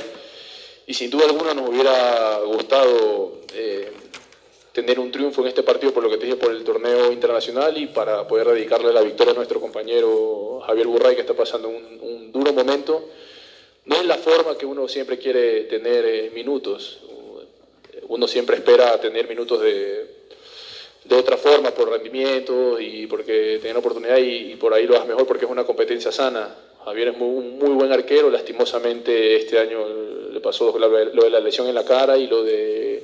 Y 0.85 0.93
sin 0.93 1.09
duda 1.09 1.25
alguna 1.25 1.53
nos 1.53 1.69
hubiera 1.69 2.39
gustado 2.45 3.41
eh, 3.53 3.91
tener 4.71 4.99
un 4.99 5.11
triunfo 5.11 5.41
en 5.41 5.47
este 5.47 5.63
partido 5.63 5.93
por 5.93 6.03
lo 6.03 6.09
que 6.09 6.17
te 6.17 6.25
dije 6.25 6.37
por 6.37 6.51
el 6.51 6.63
torneo 6.63 7.11
internacional 7.11 7.77
y 7.77 7.87
para 7.87 8.25
poder 8.25 8.47
dedicarle 8.47 8.93
la 8.93 9.01
victoria 9.01 9.33
a 9.33 9.35
nuestro 9.35 9.59
compañero 9.59 10.61
Javier 10.65 10.87
Burray 10.87 11.15
que 11.15 11.21
está 11.21 11.33
pasando 11.33 11.67
un, 11.67 11.99
un 12.01 12.31
duro 12.31 12.53
momento. 12.53 13.09
No 13.83 13.97
es 13.97 14.05
la 14.05 14.17
forma 14.17 14.57
que 14.57 14.65
uno 14.65 14.87
siempre 14.87 15.17
quiere 15.17 15.63
tener 15.63 16.05
eh, 16.05 16.31
minutos. 16.33 16.99
Uno 18.07 18.25
siempre 18.25 18.55
espera 18.55 18.99
tener 19.01 19.27
minutos 19.27 19.59
de, 19.59 20.16
de 21.07 21.15
otra 21.15 21.37
forma, 21.37 21.71
por 21.71 21.89
rendimiento 21.89 22.79
y 22.79 23.07
porque 23.07 23.59
tiene 23.61 23.79
oportunidad 23.79 24.17
y, 24.17 24.55
por 24.55 24.73
ahí 24.73 24.85
lo 24.85 24.95
das 24.95 25.07
mejor 25.07 25.25
porque 25.25 25.45
es 25.45 25.51
una 25.51 25.65
competencia 25.65 26.11
sana. 26.11 26.55
Javier 26.83 27.09
es 27.09 27.17
muy, 27.17 27.29
un 27.29 27.57
muy 27.57 27.69
buen 27.69 27.91
arquero, 27.91 28.29
lastimosamente 28.29 29.35
este 29.35 29.59
año 29.59 29.85
le 30.31 30.39
pasó 30.39 30.77
lo 30.77 30.89
de 30.89 31.29
la 31.29 31.39
lesión 31.39 31.67
en 31.67 31.75
la 31.75 31.85
cara 31.85 32.17
y 32.17 32.27
lo 32.27 32.43
de 32.43 33.03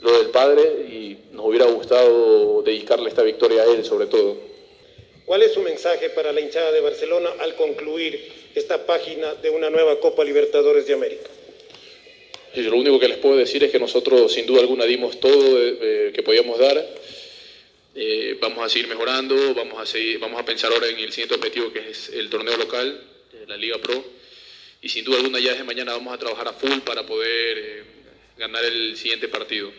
lo 0.00 0.18
del 0.18 0.28
padre 0.28 0.62
y 0.62 1.16
nos 1.32 1.46
hubiera 1.46 1.66
gustado 1.66 2.62
dedicarle 2.62 3.08
esta 3.08 3.22
victoria 3.22 3.62
a 3.62 3.66
él 3.66 3.84
sobre 3.84 4.06
todo. 4.06 4.36
¿Cuál 5.24 5.42
es 5.42 5.52
su 5.52 5.62
mensaje 5.62 6.10
para 6.10 6.32
la 6.32 6.40
hinchada 6.40 6.70
de 6.70 6.80
Barcelona 6.80 7.30
al 7.40 7.56
concluir 7.56 8.32
esta 8.54 8.86
página 8.86 9.34
de 9.34 9.50
una 9.50 9.70
nueva 9.70 9.98
Copa 9.98 10.22
Libertadores 10.22 10.86
de 10.86 10.94
América? 10.94 11.28
Y 12.56 12.62
lo 12.62 12.76
único 12.78 12.98
que 12.98 13.08
les 13.08 13.18
puedo 13.18 13.36
decir 13.36 13.62
es 13.64 13.70
que 13.70 13.78
nosotros 13.78 14.32
sin 14.32 14.46
duda 14.46 14.60
alguna 14.60 14.84
dimos 14.86 15.20
todo 15.20 15.58
eh, 15.62 16.10
que 16.14 16.22
podíamos 16.22 16.58
dar. 16.58 16.84
Eh, 17.94 18.38
vamos 18.40 18.64
a 18.64 18.68
seguir 18.68 18.88
mejorando, 18.88 19.54
vamos 19.54 19.78
a, 19.78 19.84
seguir, 19.84 20.18
vamos 20.18 20.40
a 20.40 20.44
pensar 20.44 20.72
ahora 20.72 20.88
en 20.88 20.98
el 20.98 21.12
siguiente 21.12 21.34
objetivo 21.34 21.70
que 21.72 21.90
es 21.90 22.08
el 22.08 22.30
torneo 22.30 22.56
local, 22.56 22.98
la 23.46 23.56
Liga 23.56 23.76
Pro. 23.78 24.02
Y 24.80 24.88
sin 24.88 25.04
duda 25.04 25.18
alguna 25.18 25.38
ya 25.38 25.50
desde 25.50 25.64
mañana 25.64 25.92
vamos 25.92 26.14
a 26.14 26.18
trabajar 26.18 26.48
a 26.48 26.52
full 26.52 26.78
para 26.80 27.04
poder 27.04 27.58
eh, 27.58 27.82
ganar 28.38 28.64
el 28.64 28.96
siguiente 28.96 29.28
partido. 29.28 29.70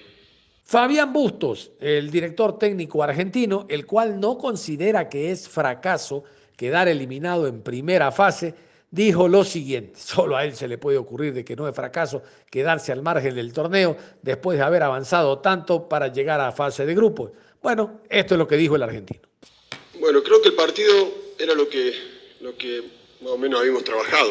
Fabián 0.63 1.13
Bustos, 1.13 1.71
el 1.79 2.11
director 2.11 2.59
técnico 2.59 3.01
argentino, 3.01 3.65
el 3.69 3.85
cual 3.85 4.19
no 4.19 4.37
considera 4.37 5.09
que 5.09 5.31
es 5.31 5.47
fracaso 5.47 6.25
quedar 6.57 6.87
eliminado 6.87 7.47
en 7.47 7.61
primera 7.61 8.11
fase, 8.11 8.53
dijo 8.91 9.27
lo 9.27 9.43
siguiente, 9.43 9.99
solo 9.99 10.37
a 10.37 10.45
él 10.45 10.55
se 10.55 10.67
le 10.67 10.77
puede 10.77 10.97
ocurrir 10.97 11.33
de 11.33 11.43
que 11.45 11.55
no 11.55 11.67
es 11.67 11.75
fracaso 11.75 12.23
quedarse 12.49 12.91
al 12.91 13.01
margen 13.01 13.35
del 13.35 13.53
torneo 13.53 13.97
después 14.21 14.57
de 14.57 14.63
haber 14.63 14.83
avanzado 14.83 15.39
tanto 15.39 15.87
para 15.87 16.11
llegar 16.11 16.41
a 16.41 16.51
fase 16.51 16.85
de 16.85 16.95
grupos. 16.95 17.31
Bueno, 17.61 18.01
esto 18.09 18.35
es 18.35 18.37
lo 18.37 18.47
que 18.47 18.55
dijo 18.55 18.75
el 18.75 18.83
argentino. 18.83 19.21
Bueno, 19.99 20.21
creo 20.23 20.41
que 20.41 20.49
el 20.49 20.55
partido 20.55 20.93
era 21.39 21.55
lo 21.55 21.67
que, 21.67 21.93
lo 22.41 22.55
que 22.55 22.83
más 23.21 23.31
o 23.31 23.37
menos 23.37 23.59
habíamos 23.59 23.83
trabajado. 23.83 24.29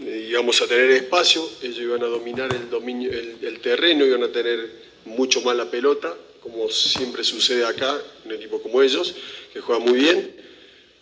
Eh, 0.00 0.28
íbamos 0.30 0.60
a 0.60 0.66
tener 0.66 0.90
espacio, 0.90 1.48
ellos 1.62 1.78
iban 1.78 2.02
a 2.02 2.06
dominar 2.06 2.52
el, 2.52 2.68
dominio, 2.68 3.10
el, 3.12 3.60
terreno, 3.60 4.04
iban 4.04 4.24
a 4.24 4.32
tener 4.32 4.70
mucho 5.04 5.40
más 5.42 5.56
la 5.56 5.70
pelota, 5.70 6.12
como 6.40 6.68
siempre 6.68 7.22
sucede 7.22 7.64
acá, 7.64 7.96
un 8.24 8.32
equipo 8.32 8.60
como 8.60 8.82
ellos, 8.82 9.14
que 9.52 9.60
juega 9.60 9.80
muy 9.80 9.98
bien, 9.98 10.34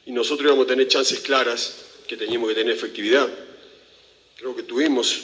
y 0.04 0.12
nosotros 0.12 0.47
íbamos 0.47 0.66
a 0.66 0.68
tener 0.68 0.88
chances 0.88 1.21
claras, 1.21 1.91
que 2.06 2.16
teníamos 2.16 2.49
que 2.49 2.54
tener 2.54 2.75
efectividad. 2.75 3.28
Creo 4.37 4.56
que 4.56 4.62
tuvimos 4.62 5.21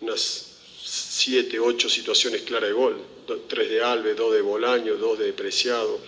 unas 0.00 0.58
siete, 0.82 1.58
ocho 1.58 1.88
situaciones 1.88 2.42
claras 2.42 2.68
de 2.68 2.74
gol, 2.74 2.96
tres 3.48 3.70
de 3.70 3.82
Alves, 3.82 4.16
dos 4.16 4.34
de 4.34 4.42
Bolaño, 4.42 4.96
dos 4.96 5.18
de 5.18 5.32
Preciado, 5.32 5.98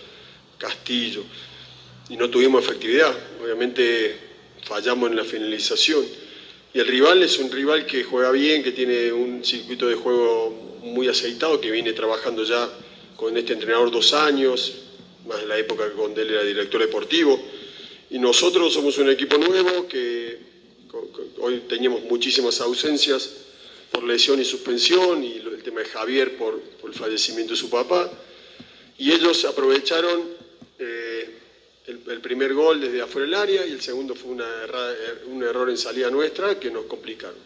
Castillo, 0.57 1.23
y 2.09 2.17
no 2.17 2.29
tuvimos 2.29 2.63
efectividad. 2.63 3.15
Obviamente 3.41 4.15
fallamos 4.63 5.09
en 5.09 5.15
la 5.15 5.23
finalización. 5.23 6.05
Y 6.73 6.79
el 6.79 6.87
rival 6.87 7.23
es 7.23 7.39
un 7.39 7.51
rival 7.51 7.85
que 7.85 8.03
juega 8.03 8.31
bien, 8.31 8.63
que 8.63 8.71
tiene 8.71 9.11
un 9.11 9.43
circuito 9.43 9.87
de 9.87 9.95
juego 9.95 10.79
muy 10.83 11.07
aceitado, 11.07 11.59
que 11.59 11.71
viene 11.71 11.93
trabajando 11.93 12.43
ya 12.43 12.69
con 13.15 13.35
este 13.35 13.53
entrenador 13.53 13.89
dos 13.89 14.13
años, 14.13 14.73
más 15.25 15.43
la 15.45 15.57
época 15.57 15.89
cuando 15.95 16.21
él 16.21 16.29
era 16.29 16.43
director 16.43 16.79
deportivo. 16.79 17.43
Y 18.09 18.19
nosotros 18.19 18.73
somos 18.73 18.97
un 18.97 19.09
equipo 19.09 19.37
nuevo 19.37 19.87
que 19.87 20.37
hoy 21.39 21.63
teníamos 21.67 22.03
muchísimas 22.03 22.61
ausencias 22.61 23.31
por 23.91 24.03
lesión 24.03 24.39
y 24.39 24.45
suspensión, 24.45 25.23
y 25.23 25.37
el 25.37 25.61
tema 25.63 25.81
de 25.81 25.87
Javier 25.87 26.37
por, 26.37 26.61
el 26.85 26.93
fallecimiento 26.93 27.53
de 27.53 27.59
su 27.59 27.69
papá. 27.69 28.09
Y 28.97 29.11
ellos 29.11 29.43
aprovecharon 29.45 30.23
eh, 30.79 31.29
el, 31.85 32.21
primer 32.21 32.53
gol 32.53 32.81
desde 32.81 33.01
afuera 33.01 33.25
del 33.25 33.35
área 33.35 33.65
y 33.65 33.71
el 33.71 33.81
segundo 33.81 34.15
fue 34.15 34.31
una 34.31 34.63
errada, 34.63 34.95
un 35.27 35.43
error 35.43 35.69
en 35.69 35.77
salida 35.77 36.09
nuestra 36.09 36.59
que 36.59 36.71
nos 36.71 36.85
complicaron. 36.85 37.37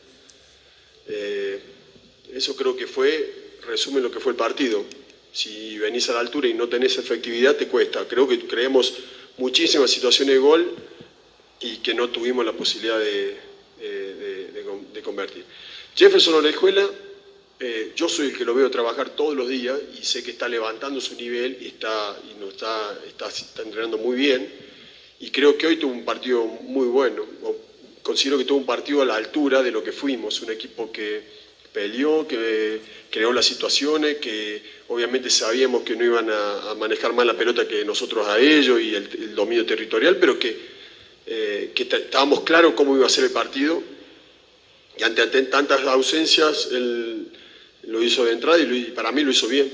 Eh, 1.07 1.59
eso 2.33 2.55
creo 2.55 2.75
que 2.75 2.87
fue, 2.87 3.57
resume 3.65 3.99
lo 3.99 4.11
que 4.11 4.19
fue 4.19 4.31
el 4.31 4.37
partido. 4.37 4.85
Si 5.33 5.77
venís 5.77 6.09
a 6.09 6.13
la 6.13 6.19
altura 6.19 6.47
y 6.47 6.53
no 6.53 6.69
tenés 6.69 6.97
efectividad, 6.97 7.55
te 7.55 7.67
cuesta. 7.67 8.07
Creo 8.07 8.27
que 8.27 8.39
creemos 8.47 8.93
muchísimas 9.37 9.89
situaciones 9.89 10.35
de 10.35 10.39
gol 10.39 10.75
y 11.59 11.77
que 11.77 11.93
no 11.93 12.09
tuvimos 12.09 12.45
la 12.45 12.53
posibilidad 12.53 12.99
de, 12.99 13.37
de 14.93 15.01
convertir. 15.01 15.43
Jefferson 15.95 16.35
Orejuela, 16.35 16.87
eh, 17.59 17.93
yo 17.95 18.09
soy 18.09 18.27
el 18.27 18.37
que 18.37 18.43
lo 18.43 18.55
veo 18.55 18.71
trabajar 18.71 19.11
todos 19.11 19.35
los 19.35 19.47
días 19.47 19.79
y 19.99 20.03
sé 20.03 20.23
que 20.23 20.31
está 20.31 20.47
levantando 20.47 20.99
su 20.99 21.15
nivel 21.15 21.57
y, 21.61 21.67
está, 21.67 22.17
y 22.29 22.39
no 22.39 22.49
está, 22.49 22.99
está, 23.05 23.27
está 23.27 23.61
entrenando 23.61 23.97
muy 23.97 24.15
bien. 24.15 24.51
Y 25.19 25.29
creo 25.29 25.55
que 25.57 25.67
hoy 25.67 25.77
tuvo 25.77 25.91
un 25.91 26.03
partido 26.03 26.43
muy 26.43 26.87
bueno. 26.87 27.23
Considero 28.01 28.39
que 28.39 28.45
tuvo 28.45 28.57
un 28.57 28.65
partido 28.65 29.03
a 29.03 29.05
la 29.05 29.15
altura 29.15 29.61
de 29.61 29.69
lo 29.69 29.83
que 29.83 29.91
fuimos, 29.91 30.41
un 30.41 30.51
equipo 30.51 30.91
que 30.91 31.40
peleó, 31.73 32.27
que 32.27 32.79
creó 33.09 33.31
las 33.33 33.45
situaciones, 33.45 34.17
que 34.17 34.61
obviamente 34.87 35.29
sabíamos 35.29 35.83
que 35.83 35.95
no 35.95 36.03
iban 36.03 36.29
a, 36.29 36.75
manejar 36.77 37.13
más 37.13 37.25
la 37.25 37.37
pelota 37.37 37.67
que 37.67 37.85
nosotros 37.85 38.27
a 38.27 38.39
ellos 38.39 38.79
y 38.81 38.95
el, 38.95 39.35
dominio 39.35 39.65
territorial, 39.65 40.17
pero 40.17 40.37
que, 40.37 40.57
eh, 41.27 41.71
que 41.73 41.83
estábamos 41.83 42.41
claros 42.41 42.73
cómo 42.73 42.95
iba 42.95 43.05
a 43.05 43.09
ser 43.09 43.25
el 43.25 43.31
partido. 43.31 43.81
Y 44.97 45.03
ante, 45.03 45.25
tantas 45.43 45.81
ausencias, 45.83 46.69
él 46.71 47.27
lo 47.83 48.03
hizo 48.03 48.25
de 48.25 48.33
entrada 48.33 48.59
y, 48.59 48.63
y 48.63 48.83
para 48.91 49.11
mí 49.11 49.23
lo 49.23 49.31
hizo 49.31 49.47
bien. 49.47 49.71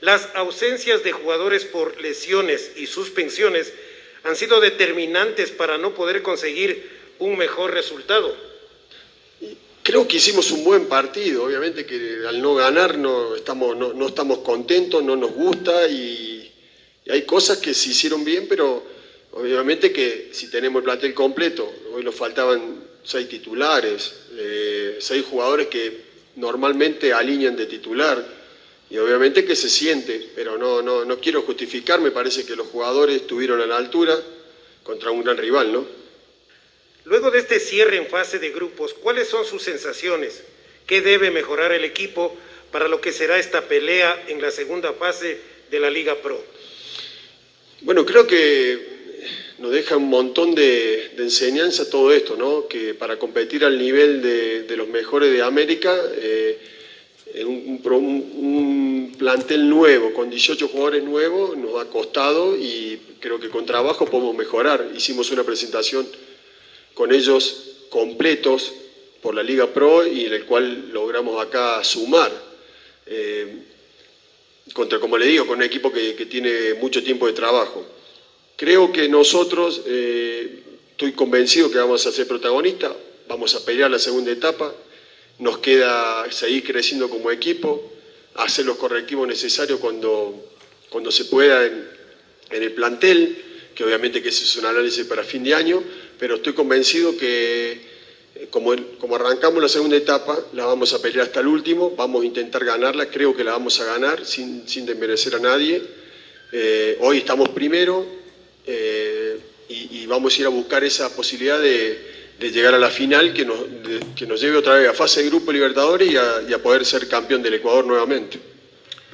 Las 0.00 0.28
ausencias 0.34 1.02
de 1.02 1.12
jugadores 1.12 1.64
por 1.64 2.00
lesiones 2.00 2.72
y 2.76 2.86
suspensiones 2.86 3.72
han 4.24 4.36
sido 4.36 4.60
determinantes 4.60 5.50
para 5.50 5.78
no 5.78 5.94
poder 5.94 6.22
conseguir 6.22 6.90
un 7.18 7.36
mejor 7.38 7.72
resultado. 7.72 8.36
Creo 9.86 10.08
que 10.08 10.16
hicimos 10.16 10.50
un 10.50 10.64
buen 10.64 10.86
partido, 10.86 11.44
obviamente 11.44 11.86
que 11.86 12.26
al 12.26 12.42
no 12.42 12.56
ganar 12.56 12.98
no 12.98 13.36
estamos, 13.36 13.76
no, 13.76 13.92
no 13.92 14.08
estamos 14.08 14.38
contentos, 14.38 15.00
no 15.00 15.14
nos 15.14 15.30
gusta 15.30 15.86
y, 15.86 16.52
hay 17.08 17.22
cosas 17.22 17.58
que 17.58 17.72
se 17.72 17.90
hicieron 17.90 18.24
bien, 18.24 18.48
pero 18.48 18.82
obviamente 19.30 19.92
que 19.92 20.30
si 20.32 20.50
tenemos 20.50 20.80
el 20.80 20.86
plantel 20.86 21.14
completo, 21.14 21.72
hoy 21.94 22.02
nos 22.02 22.16
faltaban 22.16 22.82
seis 23.04 23.28
titulares, 23.28 24.12
eh, 24.32 24.96
seis 24.98 25.24
jugadores 25.30 25.68
que 25.68 26.00
normalmente 26.34 27.12
alinean 27.12 27.54
de 27.54 27.66
titular 27.66 28.26
y 28.90 28.98
obviamente 28.98 29.44
que 29.44 29.54
se 29.54 29.68
siente, 29.68 30.32
pero 30.34 30.58
no, 30.58 30.82
no, 30.82 31.04
no 31.04 31.20
quiero 31.20 31.42
justificar, 31.42 32.00
me 32.00 32.10
parece 32.10 32.44
que 32.44 32.56
los 32.56 32.66
jugadores 32.66 33.22
estuvieron 33.22 33.60
a 33.60 33.66
la 33.66 33.76
altura 33.76 34.20
contra 34.82 35.12
un 35.12 35.22
gran 35.22 35.36
rival, 35.36 35.72
¿no? 35.72 36.05
Luego 37.06 37.30
de 37.30 37.38
este 37.38 37.60
cierre 37.60 37.98
en 37.98 38.08
fase 38.08 38.40
de 38.40 38.50
grupos, 38.50 38.92
¿cuáles 38.92 39.28
son 39.28 39.44
sus 39.44 39.62
sensaciones? 39.62 40.42
¿Qué 40.88 41.00
debe 41.00 41.30
mejorar 41.30 41.70
el 41.70 41.84
equipo 41.84 42.36
para 42.72 42.88
lo 42.88 43.00
que 43.00 43.12
será 43.12 43.38
esta 43.38 43.68
pelea 43.68 44.24
en 44.26 44.42
la 44.42 44.50
segunda 44.50 44.92
fase 44.92 45.38
de 45.70 45.78
la 45.78 45.88
Liga 45.88 46.16
Pro? 46.16 46.42
Bueno, 47.82 48.04
creo 48.04 48.26
que 48.26 48.96
nos 49.58 49.70
deja 49.70 49.96
un 49.96 50.08
montón 50.08 50.56
de, 50.56 51.12
enseñanza 51.16 51.88
todo 51.88 52.12
esto, 52.12 52.36
¿no? 52.36 52.66
Que 52.66 52.92
para 52.94 53.20
competir 53.20 53.64
al 53.64 53.78
nivel 53.78 54.20
de, 54.20 54.76
los 54.76 54.88
mejores 54.88 55.30
de 55.30 55.42
América, 55.42 55.96
eh, 56.16 56.58
un, 57.44 57.80
un, 57.84 59.14
plantel 59.16 59.68
nuevo, 59.68 60.12
con 60.12 60.28
18 60.28 60.66
jugadores 60.66 61.04
nuevos, 61.04 61.56
nos 61.56 61.80
ha 61.80 61.88
costado 61.88 62.56
y 62.56 63.00
creo 63.20 63.38
que 63.38 63.48
con 63.48 63.64
trabajo 63.64 64.06
podemos 64.06 64.34
mejorar. 64.34 64.90
Hicimos 64.92 65.30
una 65.30 65.44
presentación 65.44 66.04
con 66.96 67.12
ellos 67.12 67.74
completos 67.90 68.72
por 69.20 69.34
la 69.34 69.42
Liga 69.42 69.66
Pro 69.66 70.06
y 70.06 70.24
en 70.24 70.32
el 70.32 70.46
cual 70.46 70.90
logramos 70.92 71.44
acá 71.44 71.84
sumar. 71.84 72.32
Eh, 73.04 73.58
contra, 74.72 74.98
como 74.98 75.18
le 75.18 75.26
digo, 75.26 75.46
con 75.46 75.58
un 75.58 75.62
equipo 75.62 75.92
que, 75.92 76.14
tiene 76.24 76.72
mucho 76.74 77.04
tiempo 77.04 77.26
de 77.26 77.34
trabajo. 77.34 77.84
Creo 78.56 78.90
que 78.92 79.10
nosotros, 79.10 79.82
eh, 79.86 80.62
estoy 80.90 81.12
convencido 81.12 81.70
que 81.70 81.76
vamos 81.76 82.06
a 82.06 82.12
ser 82.12 82.26
protagonistas, 82.26 82.92
vamos 83.28 83.54
a 83.54 83.64
pelear 83.64 83.90
la 83.90 83.98
segunda 83.98 84.32
etapa, 84.32 84.72
nos 85.38 85.58
queda 85.58 86.32
seguir 86.32 86.64
creciendo 86.64 87.10
como 87.10 87.30
equipo, 87.30 87.92
hacer 88.36 88.64
los 88.64 88.78
correctivos 88.78 89.28
necesarios 89.28 89.78
cuando, 89.80 90.50
cuando 90.88 91.10
se 91.10 91.26
pueda 91.26 91.66
en 91.66 91.86
el 92.50 92.72
plantel, 92.72 93.45
que 93.76 93.84
obviamente 93.84 94.22
que 94.22 94.30
ese 94.30 94.44
es 94.44 94.56
un 94.56 94.64
análisis 94.64 95.04
para 95.04 95.22
fin 95.22 95.44
de 95.44 95.54
año, 95.54 95.84
pero 96.18 96.36
estoy 96.36 96.54
convencido 96.54 97.16
que 97.16 97.72
eh, 98.34 98.48
como, 98.50 98.74
como, 98.98 99.16
arrancamos 99.16 99.62
la 99.62 99.68
segunda 99.68 99.96
etapa, 99.96 100.38
la 100.54 100.64
vamos 100.64 100.94
a 100.94 101.02
pelear 101.02 101.26
hasta 101.26 101.40
el 101.40 101.46
último, 101.46 101.90
vamos 101.94 102.22
a 102.22 102.26
intentar 102.26 102.64
ganarla, 102.64 103.10
creo 103.10 103.36
que 103.36 103.44
la 103.44 103.52
vamos 103.52 103.78
a 103.80 103.84
ganar 103.84 104.24
sin, 104.24 104.66
sin 104.66 104.86
desmerecer 104.86 105.34
a 105.34 105.40
nadie. 105.40 105.82
Eh, 106.52 106.96
hoy 107.00 107.18
estamos 107.18 107.50
primero 107.50 108.06
eh, 108.66 109.38
y, 109.68 110.06
vamos 110.06 110.34
a 110.36 110.40
ir 110.40 110.46
a 110.46 110.50
buscar 110.50 110.82
esa 110.82 111.14
posibilidad 111.14 111.60
de, 111.60 112.16
llegar 112.40 112.74
a 112.74 112.78
la 112.78 112.90
final 112.90 113.34
que 113.34 113.44
nos, 113.44 113.58
que 114.16 114.26
nos, 114.26 114.40
lleve 114.40 114.56
otra 114.56 114.76
vez 114.76 114.88
a 114.88 114.94
fase 114.94 115.22
de 115.22 115.28
Grupo 115.28 115.52
Libertadores 115.52 116.10
y 116.10 116.16
a, 116.16 116.42
y 116.48 116.52
a 116.52 116.62
poder 116.62 116.86
ser 116.86 117.08
campeón 117.08 117.42
del 117.42 117.54
Ecuador 117.54 117.84
nuevamente. 117.84 118.55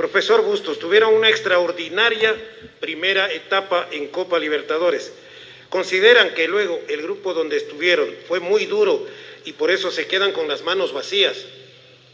Profesor 0.02 0.42
Bustos, 0.42 0.80
tuvieron 0.80 1.14
una 1.14 1.28
extraordinaria 1.28 2.34
primera 2.80 3.32
etapa 3.32 3.86
en 3.92 4.08
Copa 4.08 4.36
Libertadores. 4.36 5.12
¿Consideran 5.68 6.34
que 6.34 6.48
luego 6.48 6.80
el 6.88 7.02
grupo 7.02 7.32
donde 7.32 7.56
estuvieron 7.56 8.08
fue 8.26 8.40
muy 8.40 8.66
duro 8.66 9.06
y 9.44 9.52
por 9.52 9.70
eso 9.70 9.92
se 9.92 10.08
quedan 10.08 10.32
con 10.32 10.48
las 10.48 10.64
manos 10.64 10.92
vacías? 10.92 11.36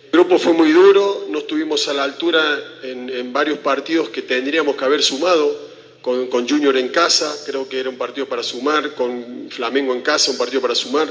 El 0.05 0.11
grupo 0.11 0.39
fue 0.39 0.53
muy 0.53 0.71
duro, 0.71 1.29
no 1.31 1.39
estuvimos 1.39 1.89
a 1.89 1.95
la 1.95 2.05
altura 2.05 2.63
en, 2.83 3.09
en 3.09 3.33
varios 3.33 3.57
partidos 3.61 4.11
que 4.11 4.21
tendríamos 4.21 4.77
que 4.77 4.85
haber 4.85 5.03
sumado. 5.03 5.59
Con, 6.03 6.27
con, 6.27 6.47
Junior 6.47 6.77
en 6.77 6.89
casa, 6.89 7.35
creo 7.47 7.67
que 7.71 7.81
era 7.81 7.89
un 7.89 7.97
partido 7.97 8.27
para 8.29 8.43
sumar, 8.43 8.95
con 8.97 9.49
Flamengo 9.51 9.95
en 9.95 10.03
casa, 10.03 10.31
un 10.31 10.37
partido 10.37 10.61
para 10.61 10.75
sumar. 10.75 11.09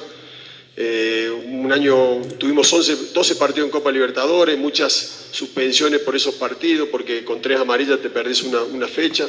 Eh, 0.79 1.27
un 1.31 1.71
año 1.71 2.21
tuvimos 2.37 2.71
11, 2.71 3.11
12 3.11 3.35
partidos 3.37 3.65
en 3.65 3.71
Copa 3.71 3.91
Libertadores, 3.91 4.59
muchas 4.59 5.25
suspensiones 5.31 6.01
por 6.01 6.15
esos 6.15 6.35
partidos, 6.35 6.89
porque 6.91 7.25
con 7.25 7.41
tres 7.41 7.59
amarillas 7.59 7.99
te 7.99 8.11
perdés 8.11 8.43
una, 8.43 8.87
fecha. 8.87 9.27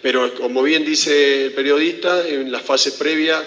Pero 0.00 0.32
como 0.34 0.62
bien 0.62 0.84
dice 0.84 1.46
el 1.46 1.52
periodista, 1.54 2.28
en 2.28 2.52
la 2.52 2.60
fase 2.60 2.92
previa 2.92 3.42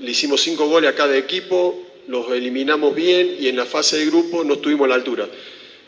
le 0.00 0.10
hicimos 0.10 0.40
cinco 0.40 0.66
goles 0.66 0.90
a 0.90 0.96
cada 0.96 1.16
equipo, 1.16 1.80
los 2.08 2.28
eliminamos 2.32 2.92
bien 2.92 3.36
y 3.38 3.46
en 3.46 3.56
la 3.56 3.66
fase 3.66 3.98
de 3.98 4.06
grupo 4.06 4.42
no 4.42 4.54
estuvimos 4.54 4.86
a 4.86 4.88
la 4.88 4.94
altura. 4.96 5.28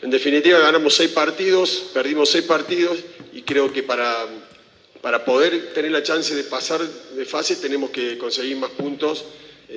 En 0.01 0.09
definitiva, 0.09 0.59
ganamos 0.59 0.95
seis 0.95 1.11
partidos, 1.11 1.89
perdimos 1.93 2.29
seis 2.29 2.45
partidos 2.45 2.97
y 3.33 3.41
creo 3.41 3.73
que 3.73 3.83
para, 3.83 4.25
para 5.01 5.25
poder 5.25 5.73
tener 5.73 5.91
la 5.91 6.01
chance 6.01 6.33
de 6.33 6.45
pasar 6.45 6.79
de 6.81 7.25
fase 7.25 7.57
tenemos 7.57 7.89
que 7.89 8.17
conseguir 8.17 8.55
más 8.55 8.69
puntos 8.69 9.25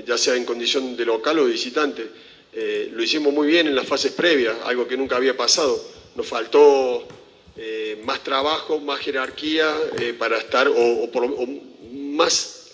ya 0.07 0.17
sea 0.17 0.37
en 0.37 0.45
condición 0.45 0.97
de 0.97 1.05
local 1.05 1.39
o 1.39 1.47
de 1.47 1.53
visitante. 1.53 2.07
Eh, 2.53 2.91
lo 2.93 3.03
hicimos 3.03 3.33
muy 3.33 3.47
bien 3.47 3.69
en 3.69 3.75
las 3.75 3.87
fases 3.87 4.13
previas, 4.13 4.57
algo 4.65 4.87
que 4.87 4.97
nunca 4.97 5.17
había 5.17 5.37
pasado. 5.37 5.81
Nos 6.17 6.27
faltó 6.27 7.07
eh, 7.57 8.01
más 8.05 8.23
trabajo, 8.25 8.81
más 8.81 9.01
jerarquía 9.01 9.73
eh, 10.01 10.15
para 10.19 10.39
estar, 10.39 10.69
o, 10.69 11.11
por, 11.13 11.29
más, 11.93 12.73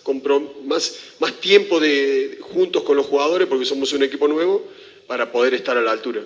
más 1.18 1.40
tiempo 1.40 1.80
de, 1.80 2.38
juntos 2.40 2.82
con 2.82 2.96
los 2.96 3.06
jugadores, 3.06 3.46
porque 3.48 3.64
somos 3.64 3.92
un 3.92 4.02
equipo 4.02 4.28
nuevo, 4.28 4.66
para 5.06 5.30
poder 5.30 5.54
estar 5.54 5.76
a 5.76 5.82
la 5.82 5.92
altura. 5.92 6.22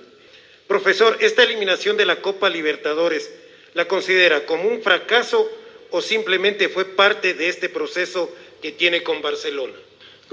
Profesor, 0.67 1.17
esta 1.21 1.43
eliminación 1.43 1.97
de 1.97 2.07
la 2.07 2.23
Copa 2.23 2.49
Libertadores, 2.49 3.31
¿la 3.75 3.89
considera 3.89 4.47
como 4.47 4.69
un 4.69 4.81
fracaso 4.81 5.51
o 5.91 6.01
simplemente 6.01 6.69
fue 6.69 6.85
parte 6.85 7.35
de 7.35 7.49
este 7.49 7.69
proceso 7.69 8.33
que 8.63 8.71
tiene 8.73 9.03
con 9.03 9.21
Barcelona? 9.21 9.75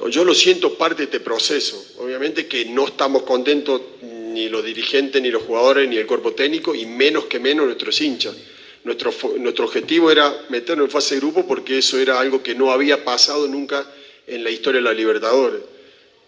Yo 0.09 0.23
lo 0.23 0.33
siento 0.33 0.75
parte 0.75 0.99
de 0.99 1.03
este 1.05 1.19
proceso. 1.19 1.83
Obviamente 1.97 2.47
que 2.47 2.65
no 2.65 2.85
estamos 2.85 3.23
contentos 3.23 3.81
ni 4.01 4.47
los 4.47 4.63
dirigentes, 4.63 5.21
ni 5.21 5.31
los 5.31 5.43
jugadores, 5.43 5.89
ni 5.89 5.97
el 5.97 6.05
cuerpo 6.05 6.33
técnico, 6.33 6.75
y 6.75 6.85
menos 6.85 7.25
que 7.25 7.39
menos 7.39 7.65
nuestros 7.65 7.99
hinchas. 7.99 8.35
Nuestro, 8.83 9.11
nuestro 9.39 9.65
objetivo 9.65 10.11
era 10.11 10.45
meternos 10.49 10.85
en 10.85 10.91
fase 10.91 11.15
de 11.15 11.21
grupo 11.21 11.45
porque 11.45 11.79
eso 11.79 11.97
era 11.97 12.19
algo 12.19 12.41
que 12.41 12.55
no 12.55 12.71
había 12.71 13.03
pasado 13.03 13.47
nunca 13.47 13.91
en 14.27 14.43
la 14.43 14.51
historia 14.51 14.79
de 14.79 14.85
la 14.85 14.93
Libertadores. 14.93 15.61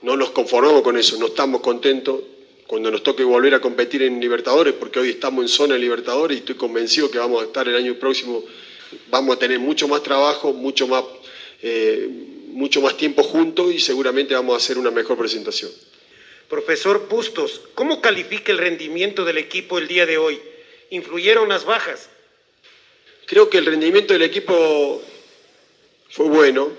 No 0.02 0.18
nos 0.18 0.32
conformamos 0.32 0.82
con 0.82 0.98
eso, 0.98 1.18
no 1.20 1.28
estamos 1.28 1.62
contentos 1.62 2.20
cuando 2.66 2.92
nos 2.92 3.04
toque 3.04 3.24
volver 3.24 3.54
a 3.54 3.62
competir 3.62 4.02
en 4.02 4.20
Libertadores, 4.20 4.74
porque 4.74 5.00
hoy 5.00 5.10
estamos 5.12 5.44
en 5.44 5.48
zona 5.48 5.76
de 5.76 5.80
Libertadores 5.80 6.38
y 6.38 6.40
estoy 6.40 6.56
convencido 6.56 7.10
que 7.10 7.18
vamos 7.18 7.42
a 7.42 7.46
estar 7.46 7.68
el 7.68 7.76
año 7.76 7.96
próximo, 7.96 8.44
vamos 9.10 9.36
a 9.36 9.40
tener 9.40 9.60
mucho 9.60 9.88
más 9.88 10.02
trabajo, 10.02 10.52
mucho 10.54 10.88
más... 10.88 11.04
Eh, 11.62 12.39
mucho 12.60 12.82
más 12.82 12.98
tiempo 12.98 13.24
juntos 13.24 13.74
y 13.74 13.80
seguramente 13.80 14.34
vamos 14.34 14.54
a 14.54 14.58
hacer 14.58 14.78
una 14.78 14.92
mejor 14.92 15.18
presentación. 15.18 15.72
Profesor 16.50 17.08
Bustos, 17.08 17.62
¿cómo 17.74 18.02
califica 18.02 18.52
el 18.52 18.58
rendimiento 18.58 19.24
del 19.24 19.38
equipo 19.38 19.80
el 19.80 19.88
día 19.88 20.06
de 20.06 20.18
hoy? 20.18 20.40
¿Influyeron 20.90 21.48
las 21.48 21.64
bajas? 21.64 22.10
Creo 23.26 23.50
que 23.50 23.60
el 23.60 23.66
rendimiento 23.66 24.12
del 24.12 24.24
equipo 24.24 25.02
fue 26.10 26.28
bueno. 26.28 26.70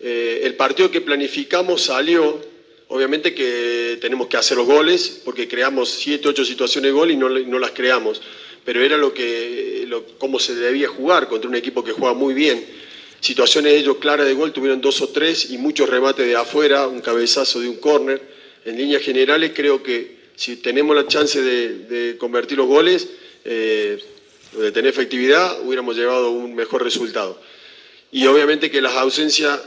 Eh, 0.00 0.42
el 0.44 0.54
partido 0.54 0.90
que 0.90 1.00
planificamos 1.00 1.82
salió. 1.82 2.40
Obviamente 2.88 3.34
que 3.34 3.98
tenemos 4.00 4.28
que 4.28 4.36
hacer 4.36 4.56
los 4.56 4.66
goles 4.66 5.22
porque 5.24 5.48
creamos 5.48 5.90
siete, 5.90 6.28
ocho 6.28 6.44
situaciones 6.44 6.90
de 6.90 6.92
gol 6.92 7.10
y 7.10 7.16
no, 7.16 7.28
no 7.28 7.58
las 7.58 7.72
creamos. 7.72 8.22
Pero 8.64 8.80
era 8.80 8.96
lo 8.96 9.12
que, 9.12 9.86
lo, 9.88 10.06
cómo 10.18 10.38
se 10.38 10.54
debía 10.54 10.86
jugar 10.86 11.26
contra 11.26 11.50
un 11.50 11.56
equipo 11.56 11.82
que 11.82 11.92
juega 11.92 12.14
muy 12.14 12.32
bien 12.32 12.85
situaciones 13.26 13.72
ellos 13.72 13.96
claras 13.96 14.24
de 14.24 14.34
gol, 14.34 14.52
tuvieron 14.52 14.80
dos 14.80 15.02
o 15.02 15.08
tres 15.08 15.50
y 15.50 15.58
muchos 15.58 15.88
remates 15.88 16.24
de 16.24 16.36
afuera, 16.36 16.86
un 16.86 17.00
cabezazo 17.00 17.58
de 17.58 17.68
un 17.68 17.76
córner. 17.76 18.22
En 18.64 18.76
líneas 18.76 19.02
generales 19.02 19.50
creo 19.52 19.82
que 19.82 20.16
si 20.36 20.56
tenemos 20.56 20.94
la 20.94 21.08
chance 21.08 21.42
de, 21.42 22.16
convertir 22.18 22.56
los 22.58 22.68
goles, 22.68 23.08
eh, 23.44 23.98
de 24.52 24.70
tener 24.70 24.90
efectividad, 24.90 25.60
hubiéramos 25.62 25.96
llevado 25.96 26.30
un 26.30 26.54
mejor 26.54 26.84
resultado. 26.84 27.40
Y 28.12 28.26
obviamente 28.26 28.70
que 28.70 28.80
las 28.80 28.94
ausencias, 28.94 29.60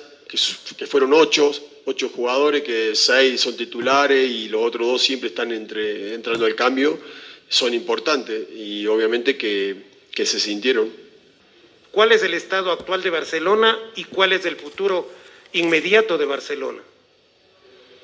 que, 0.77 0.87
fueron 0.87 1.11
ocho, 1.11 1.51
ocho 1.83 2.07
jugadores, 2.09 2.63
que 2.63 2.95
seis 2.95 3.41
son 3.41 3.57
titulares 3.57 4.29
y 4.31 4.47
los 4.47 4.61
otros 4.63 4.87
dos 4.87 5.01
siempre 5.01 5.29
están 5.29 5.51
entrando 5.51 6.45
al 6.45 6.55
cambio, 6.55 6.97
son 7.49 7.73
importantes 7.73 8.47
y 8.55 8.87
obviamente 8.87 9.35
que 9.37 10.25
se 10.25 10.39
sintieron 10.39 11.08
cuál 11.91 12.11
es 12.11 12.23
el 12.23 12.33
estado 12.33 12.71
actual 12.71 13.01
de 13.01 13.09
Barcelona 13.09 13.77
y 13.95 14.03
cuál 14.05 14.33
es 14.33 14.45
el 14.45 14.55
futuro 14.55 15.09
inmediato 15.53 16.17
de 16.17 16.25
Barcelona. 16.25 16.79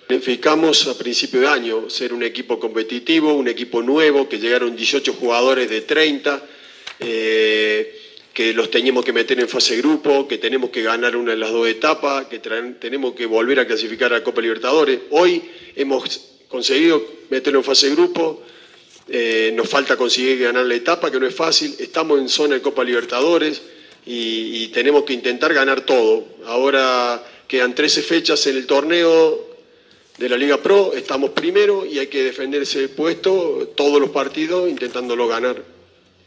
Planificamos 0.07 0.87
a 0.87 0.97
principio 0.97 1.41
de 1.41 1.47
año 1.47 1.89
ser 1.89 2.13
un 2.13 2.23
equipo 2.23 2.59
competitivo, 2.59 3.33
un 3.33 3.47
equipo 3.47 3.81
nuevo, 3.81 4.29
que 4.29 4.37
llegaron 4.37 4.75
18 4.75 5.13
jugadores 5.13 5.69
de 5.69 5.81
30, 5.81 6.43
eh, 6.99 7.99
que 8.31 8.53
los 8.53 8.69
teníamos 8.69 9.03
que 9.03 9.13
meter 9.13 9.39
en 9.39 9.49
fase 9.49 9.77
grupo, 9.77 10.27
que 10.27 10.37
tenemos 10.37 10.69
que 10.69 10.83
ganar 10.83 11.15
una 11.15 11.31
de 11.31 11.37
las 11.37 11.51
dos 11.51 11.67
etapas, 11.67 12.27
que 12.27 12.39
tenemos 12.39 13.13
que 13.13 13.25
volver 13.25 13.59
a 13.59 13.65
clasificar 13.65 14.13
a 14.13 14.23
Copa 14.23 14.41
Libertadores. 14.41 14.99
Hoy 15.09 15.41
hemos 15.75 16.35
conseguido 16.49 17.03
meterlo 17.29 17.59
en 17.59 17.65
fase 17.65 17.89
grupo, 17.89 18.43
eh, 19.07 19.51
nos 19.55 19.67
falta 19.69 19.97
conseguir 19.97 20.39
ganar 20.39 20.65
la 20.65 20.75
etapa, 20.75 21.09
que 21.09 21.19
no 21.19 21.25
es 21.25 21.33
fácil, 21.33 21.75
estamos 21.79 22.19
en 22.19 22.29
zona 22.29 22.55
de 22.55 22.61
Copa 22.61 22.83
Libertadores 22.83 23.61
y, 24.05 24.67
tenemos 24.69 25.03
que 25.03 25.13
intentar 25.13 25.53
ganar 25.53 25.81
todo. 25.81 26.25
Ahora 26.45 27.23
quedan 27.47 27.73
13 27.73 28.01
fechas 28.03 28.45
en 28.47 28.57
el 28.57 28.67
torneo 28.67 29.55
de 30.17 30.29
la 30.29 30.37
Liga 30.37 30.57
Pro, 30.61 30.93
estamos 30.93 31.31
primero 31.31 31.85
y 31.85 31.99
hay 31.99 32.07
que 32.07 32.23
defender 32.23 32.61
ese 32.61 32.87
puesto 32.89 33.73
todos 33.75 33.99
los 33.99 34.11
partidos 34.11 34.69
intentándolo 34.69 35.27
ganar. 35.27 35.61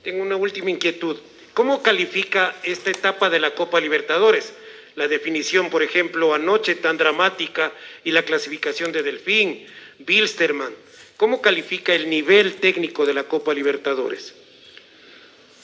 Tengo 0.03 0.23
una 0.23 0.37
última 0.37 0.71
inquietud. 0.71 1.17
¿Cómo 1.55 1.83
califica 1.83 2.55
esta 2.63 2.91
etapa 2.91 3.31
de 3.31 3.41
la 3.41 3.55
Copa 3.55 3.81
Libertadores? 3.81 4.53
La 4.95 5.09
definición, 5.09 5.71
por 5.71 5.83
ejemplo, 5.83 6.35
anoche 6.35 6.75
tan 6.75 6.99
dramática 6.99 7.73
y 8.05 8.11
la 8.11 8.25
clasificación 8.25 8.93
de 8.93 9.03
Delfín, 9.03 9.67
Bilsterman. 10.01 10.73
¿Cómo 11.17 11.41
califica 11.41 11.95
el 11.95 12.11
nivel 12.11 12.57
técnico 12.57 13.07
de 13.07 13.15
la 13.15 13.25
Copa 13.25 13.55
Libertadores? 13.55 14.35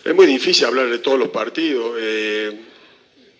Es 0.05 0.14
muy 0.14 0.27
difícil 0.27 0.67
hablar 0.67 0.90
de 0.90 0.99
todos 0.99 1.19
los 1.19 1.31
partidos. 1.31 1.97
Eh, 1.99 2.53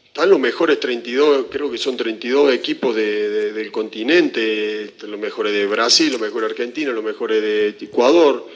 están 0.07 0.31
los 0.31 0.41
mejores 0.41 0.81
32, 0.81 1.47
creo 1.51 1.71
que 1.71 1.77
son 1.77 1.95
32 1.95 2.55
equipos 2.55 2.97
de, 2.97 3.29
de, 3.29 3.53
del 3.53 3.71
continente, 3.71 4.95
los 5.07 5.21
mejores 5.21 5.53
de 5.53 5.67
Brasil, 5.67 6.11
los 6.11 6.23
mejores 6.23 6.49
de 6.49 6.53
Argentina, 6.55 6.91
los 6.93 7.05
mejores 7.05 7.43
de 7.43 7.69
Ecuador. 7.85 8.49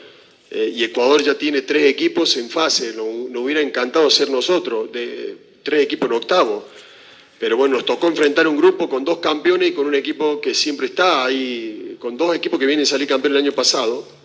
Eh, 0.50 0.72
y 0.74 0.84
Ecuador 0.84 1.22
ya 1.22 1.34
tiene 1.34 1.60
tres 1.60 1.84
equipos 1.84 2.34
en 2.38 2.48
fase. 2.48 2.94
Nos, 2.94 3.42
hubiera 3.42 3.60
encantado 3.60 4.08
ser 4.08 4.30
nosotros, 4.30 4.90
de, 4.90 5.36
tres 5.62 5.82
equipos 5.82 6.08
en 6.08 6.16
octavo. 6.16 6.66
Pero 7.38 7.58
bueno, 7.58 7.76
nos 7.76 7.84
tocó 7.84 8.06
enfrentar 8.08 8.48
un 8.48 8.56
grupo 8.56 8.88
con 8.88 9.04
dos 9.04 9.18
campeones 9.18 9.68
y 9.68 9.72
con 9.72 9.86
un 9.86 9.94
equipo 9.94 10.40
que 10.40 10.54
siempre 10.54 10.86
está 10.86 11.26
ahí, 11.26 11.98
con 11.98 12.16
dos 12.16 12.34
equipos 12.34 12.58
que 12.58 12.64
vienen 12.64 12.84
a 12.84 12.86
salir 12.86 13.06
campeón 13.06 13.34
el 13.34 13.42
año 13.42 13.52
pasado 13.52 14.17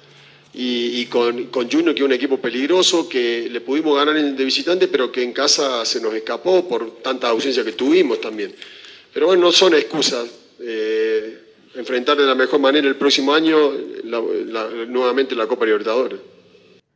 y, 0.56 1.06
con, 1.08 1.46
con, 1.46 1.70
Junior, 1.70 1.96
que 1.96 2.02
es 2.02 2.06
un 2.06 2.14
equipo 2.14 2.38
peligroso, 2.38 3.10
que 3.10 3.50
le 3.50 3.62
pudimos 3.62 3.98
ganar 3.98 4.16
de 4.16 4.46
visitante, 4.46 4.88
pero 4.88 5.12
que 5.12 5.24
en 5.24 5.34
casa 5.34 5.84
se 5.84 6.00
nos 6.00 6.14
escapó 6.14 6.68
por 6.68 7.02
tanta 7.02 7.30
ausencia 7.30 7.64
que 7.64 7.72
tuvimos 7.72 8.22
también. 8.22 8.54
Pero 9.12 9.28
bueno, 9.28 9.44
no 9.44 9.52
son 9.52 9.74
excusas. 9.74 10.30
Eh, 10.60 11.40
enfrentar 11.76 12.18
de 12.18 12.26
la 12.26 12.36
mejor 12.36 12.60
manera 12.60 12.88
el 12.88 12.96
próximo 12.96 13.34
año 13.34 13.72
nuevamente 14.88 15.36
la 15.36 15.48
Copa 15.48 15.66
Libertadores. 15.66 16.20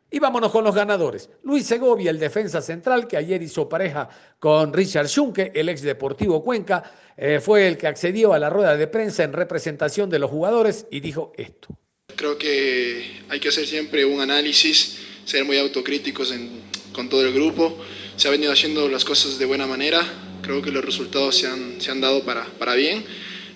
Y 0.10 0.20
vámonos 0.20 0.52
con 0.52 0.64
los 0.64 0.74
ganadores. 0.74 1.30
Luis 1.44 1.66
Segovia, 1.66 2.12
el 2.12 2.20
defensa 2.20 2.62
central, 2.62 3.08
que 3.08 3.18
ayer 3.18 3.42
hizo 3.42 3.68
pareja 3.68 4.08
con 4.40 4.72
Richard 4.72 5.08
Schunke, 5.08 5.52
el 5.54 5.68
ex 5.68 5.82
Deportivo 5.82 6.44
Cuenca, 6.44 6.92
eh, 7.18 7.42
fue 7.42 7.68
el 7.68 7.78
que 7.78 7.88
accedió 7.88 8.32
a 8.32 8.40
la 8.40 8.50
rueda 8.50 8.78
de 8.78 8.88
prensa 8.88 9.24
en 9.24 9.34
representación 9.34 10.10
de 10.10 10.20
los 10.20 10.30
jugadores 10.30 10.86
y 10.92 11.02
dijo 11.02 11.34
esto. 11.36 11.78
Creo 12.18 12.38
que 12.38 13.06
hay 13.30 13.40
que 13.40 13.48
hacer 13.50 13.66
siempre 13.68 14.04
un 14.04 14.20
análisis, 14.20 14.98
ser 15.26 15.46
muy 15.46 15.58
autocríticos 15.58 16.32
en- 16.32 16.50
con 16.92 17.08
todo 17.10 17.22
el 17.26 17.32
grupo. 17.32 17.78
Se 18.18 18.28
ha 18.28 18.32
venido 18.32 18.52
haciendo 18.52 18.90
las 18.90 19.06
cosas 19.06 19.38
de 19.38 19.46
buena 19.46 19.68
manera. 19.68 20.02
Creo 20.42 20.62
que 20.62 20.72
los 20.72 20.84
resultados 20.84 21.38
se 21.38 21.48
han, 21.48 21.80
se 21.80 21.92
han 21.92 22.02
dado 22.02 22.24
para, 22.26 22.44
para 22.46 22.74
bien. 22.76 23.04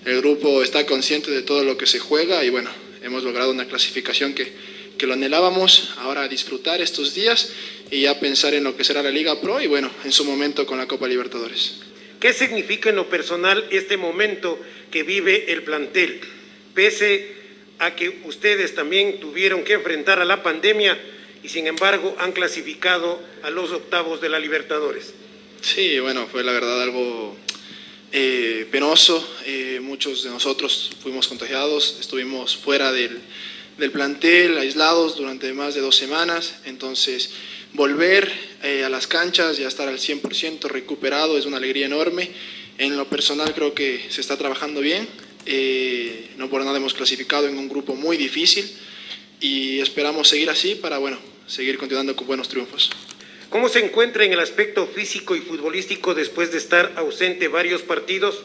El 0.04 0.18
grupo 0.18 0.62
está 0.62 0.86
consciente 0.86 1.30
de 1.32 1.42
todo 1.42 1.64
lo 1.64 1.76
que 1.76 1.86
se 1.86 1.98
juega 1.98 2.44
y 2.44 2.50
bueno, 2.50 2.70
hemos 3.02 3.24
logrado 3.24 3.50
una 3.50 3.66
clasificación 3.66 4.32
que, 4.32 4.52
que 4.96 5.06
lo 5.08 5.14
anhelábamos. 5.14 5.90
Ahora 5.98 6.22
a 6.22 6.28
disfrutar 6.28 6.80
estos 6.80 7.14
días 7.14 7.50
y 7.90 8.02
ya 8.02 8.20
pensar 8.20 8.54
en 8.54 8.62
lo 8.64 8.76
que 8.76 8.84
será 8.84 9.02
la 9.02 9.10
Liga 9.10 9.40
Pro 9.40 9.60
y 9.60 9.66
bueno, 9.66 9.90
en 10.04 10.12
su 10.12 10.24
momento 10.24 10.66
con 10.66 10.78
la 10.78 10.86
Copa 10.86 11.08
Libertadores. 11.08 11.80
¿Qué 12.20 12.32
significa 12.32 12.90
en 12.90 12.96
lo 12.96 13.08
personal 13.08 13.64
este 13.72 13.96
momento 13.96 14.56
que 14.92 15.02
vive 15.02 15.52
el 15.52 15.64
plantel? 15.64 16.20
Pese 16.74 17.41
a 17.82 17.96
que 17.96 18.20
ustedes 18.24 18.76
también 18.76 19.18
tuvieron 19.18 19.64
que 19.64 19.72
enfrentar 19.72 20.20
a 20.20 20.24
la 20.24 20.44
pandemia 20.44 20.96
y 21.42 21.48
sin 21.48 21.66
embargo 21.66 22.14
han 22.20 22.30
clasificado 22.30 23.20
a 23.42 23.50
los 23.50 23.72
octavos 23.72 24.20
de 24.20 24.28
la 24.28 24.38
Libertadores. 24.38 25.12
Sí, 25.60 25.98
bueno, 25.98 26.28
fue 26.30 26.44
la 26.44 26.52
verdad 26.52 26.80
algo 26.80 27.36
eh, 28.12 28.68
penoso. 28.70 29.28
Eh, 29.46 29.80
muchos 29.82 30.22
de 30.22 30.30
nosotros 30.30 30.92
fuimos 31.02 31.26
contagiados, 31.26 31.98
estuvimos 32.00 32.56
fuera 32.56 32.92
del, 32.92 33.18
del 33.78 33.90
plantel, 33.90 34.58
aislados 34.58 35.16
durante 35.16 35.52
más 35.52 35.74
de 35.74 35.80
dos 35.80 35.96
semanas. 35.96 36.60
Entonces, 36.64 37.30
volver 37.72 38.30
eh, 38.62 38.84
a 38.84 38.88
las 38.90 39.08
canchas 39.08 39.58
y 39.58 39.64
a 39.64 39.68
estar 39.68 39.88
al 39.88 39.98
100% 39.98 40.68
recuperado 40.68 41.36
es 41.36 41.46
una 41.46 41.56
alegría 41.56 41.86
enorme. 41.86 42.30
En 42.78 42.96
lo 42.96 43.08
personal 43.08 43.52
creo 43.54 43.74
que 43.74 44.06
se 44.08 44.20
está 44.20 44.36
trabajando 44.36 44.80
bien. 44.80 45.08
Eh, 45.46 46.30
no 46.36 46.48
por 46.48 46.64
nada 46.64 46.76
hemos 46.76 46.94
clasificado 46.94 47.46
en 47.48 47.58
un 47.58 47.68
grupo 47.68 47.94
muy 47.94 48.16
difícil 48.16 48.70
y 49.40 49.80
esperamos 49.80 50.28
seguir 50.28 50.50
así 50.50 50.74
para, 50.76 50.98
bueno, 50.98 51.18
seguir 51.46 51.78
continuando 51.78 52.14
con 52.14 52.26
buenos 52.26 52.48
triunfos. 52.48 52.90
¿Cómo 53.50 53.68
se 53.68 53.84
encuentra 53.84 54.24
en 54.24 54.32
el 54.32 54.40
aspecto 54.40 54.86
físico 54.86 55.36
y 55.36 55.40
futbolístico 55.40 56.14
después 56.14 56.52
de 56.52 56.58
estar 56.58 56.92
ausente 56.96 57.48
varios 57.48 57.82
partidos? 57.82 58.42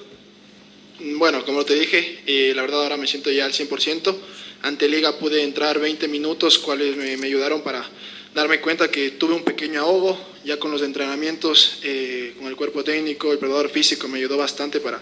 Bueno, 1.00 1.46
como 1.46 1.64
te 1.64 1.76
dije, 1.76 2.20
eh, 2.26 2.54
la 2.56 2.64
verdad 2.64 2.84
ahora 2.84 2.98
me 2.98 3.08
siento 3.08 3.32
ya 3.32 3.46
al 3.46 3.54
100%. 3.54 4.18
Ante 4.64 4.90
Liga 4.90 5.18
pude 5.20 5.44
entrar 5.44 5.80
20 5.80 6.08
minutos, 6.08 6.58
cuales 6.58 6.98
me, 6.98 7.16
me 7.18 7.28
ayudaron 7.28 7.62
para 7.62 7.88
darme 8.34 8.60
cuenta 8.60 8.90
que 8.90 9.12
tuve 9.12 9.36
un 9.36 9.44
pequeño 9.44 9.82
ahogo. 9.82 10.20
Ya 10.44 10.58
con 10.58 10.72
los 10.72 10.82
entrenamientos, 10.82 11.80
eh, 11.84 12.34
con 12.38 12.48
el 12.48 12.56
cuerpo 12.56 12.84
técnico, 12.84 13.32
el 13.32 13.38
preparador 13.38 13.70
físico 13.70 14.08
me 14.08 14.18
ayudó 14.18 14.38
bastante 14.38 14.80
para 14.80 15.02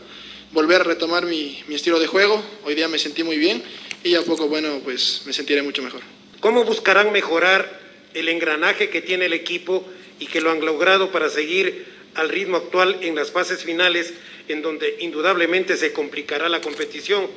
volver 0.55 0.79
a 0.79 0.83
retomar 0.85 1.25
mi, 1.25 1.61
mi 1.67 1.75
estilo 1.75 1.99
de 1.99 2.07
juego. 2.07 2.41
Hoy 2.63 2.75
día 2.75 2.87
me 2.87 2.97
sentí 2.97 3.23
muy 3.23 3.37
bien 3.37 3.61
y 4.05 4.11
ya 4.11 4.19
a 4.19 4.23
poco, 4.23 4.47
bueno, 4.47 4.79
pues 4.85 5.23
me 5.25 5.33
sentiré 5.33 5.61
mucho 5.61 5.83
mejor. 5.83 6.01
¿Cómo 6.39 6.63
buscarán 6.63 7.11
mejorar 7.11 7.81
el 8.13 8.29
engranaje 8.29 8.89
que 8.89 9.01
tiene 9.01 9.25
el 9.25 9.33
equipo 9.33 9.85
y 10.17 10.27
que 10.27 10.39
lo 10.39 10.51
han 10.51 10.61
logrado 10.61 11.11
para 11.11 11.29
seguir 11.29 11.85
al 12.15 12.29
ritmo 12.29 12.55
actual 12.55 12.99
en 13.01 13.15
las 13.15 13.31
fases 13.31 13.65
finales, 13.65 14.13
en 14.47 14.61
donde 14.61 14.95
indudablemente 15.01 15.75
se 15.75 15.91
complicará 15.91 16.47
la 16.47 16.61
competición? 16.61 17.27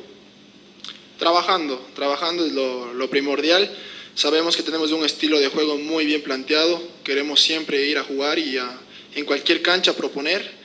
Trabajando, 1.18 1.84
trabajando 1.96 2.46
es 2.46 2.52
lo, 2.52 2.94
lo 2.94 3.10
primordial. 3.10 3.68
Sabemos 4.14 4.56
que 4.56 4.62
tenemos 4.62 4.92
un 4.92 5.04
estilo 5.04 5.40
de 5.40 5.48
juego 5.48 5.76
muy 5.76 6.06
bien 6.06 6.22
planteado. 6.22 6.80
Queremos 7.02 7.40
siempre 7.40 7.84
ir 7.84 7.98
a 7.98 8.04
jugar 8.04 8.38
y 8.38 8.58
a, 8.58 8.78
en 9.16 9.24
cualquier 9.24 9.60
cancha 9.60 9.96
proponer. 9.96 10.57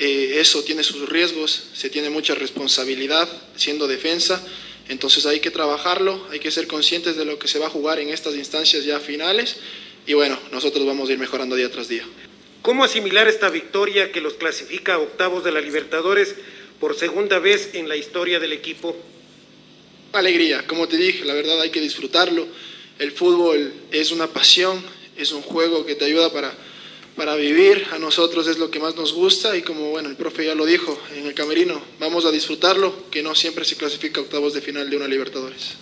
Eh, 0.00 0.40
eso 0.40 0.62
tiene 0.64 0.82
sus 0.82 1.06
riesgos, 1.10 1.62
se 1.74 1.90
tiene 1.90 2.08
mucha 2.08 2.34
responsabilidad 2.34 3.28
siendo 3.54 3.86
defensa. 3.86 4.42
Entonces 4.88 5.26
hay 5.26 5.40
que 5.40 5.50
trabajarlo, 5.50 6.26
hay 6.30 6.40
que 6.40 6.50
ser 6.50 6.66
conscientes 6.66 7.16
de 7.16 7.26
lo 7.26 7.38
que 7.38 7.48
se 7.48 7.58
va 7.58 7.66
a 7.66 7.70
jugar 7.70 8.00
en 8.00 8.08
estas 8.08 8.34
instancias 8.34 8.84
ya 8.84 8.98
finales. 8.98 9.58
Y 10.06 10.14
bueno, 10.14 10.38
nosotros 10.52 10.86
vamos 10.86 11.08
a 11.08 11.12
ir 11.12 11.18
mejorando 11.18 11.54
día 11.54 11.70
tras 11.70 11.88
día. 11.88 12.04
¿Cómo 12.62 12.82
asimilar 12.82 13.28
esta 13.28 13.50
victoria 13.50 14.10
que 14.10 14.22
los 14.22 14.34
clasifica 14.34 14.94
a 14.94 14.98
octavos 14.98 15.44
de 15.44 15.52
la 15.52 15.60
Libertadores 15.60 16.34
por 16.80 16.96
segunda 16.96 17.38
vez 17.38 17.74
en 17.74 17.86
la 17.86 17.96
historia 17.96 18.40
del 18.40 18.54
equipo? 18.54 18.96
Alegría, 20.12 20.66
como 20.66 20.88
te 20.88 20.96
dije, 20.96 21.26
la 21.26 21.34
verdad 21.34 21.60
hay 21.60 21.70
que 21.70 21.80
disfrutarlo. 21.80 22.48
El 22.98 23.12
fútbol 23.12 23.70
es 23.92 24.12
una 24.12 24.28
pasión, 24.28 24.82
es 25.16 25.32
un 25.32 25.42
juego 25.42 25.84
que 25.84 25.94
te 25.94 26.06
ayuda 26.06 26.32
para, 26.32 26.54
para 27.20 27.36
vivir. 27.36 27.86
A 27.90 27.98
nosotros 27.98 28.46
es 28.46 28.56
lo 28.56 28.70
que 28.70 28.80
más 28.80 28.96
nos 28.96 29.12
gusta 29.12 29.54
y 29.54 29.60
como 29.60 29.90
bueno, 29.90 30.08
el 30.08 30.16
profe 30.16 30.46
ya 30.46 30.54
lo 30.54 30.64
dijo 30.64 30.98
en 31.14 31.26
el 31.26 31.34
camerino, 31.34 31.78
vamos 31.98 32.24
a 32.24 32.30
disfrutarlo, 32.30 33.10
que 33.10 33.22
no 33.22 33.34
siempre 33.34 33.66
se 33.66 33.76
clasifica 33.76 34.22
octavos 34.22 34.54
de 34.54 34.62
final 34.62 34.88
de 34.88 34.96
una 34.96 35.06
Libertadores. 35.06 35.74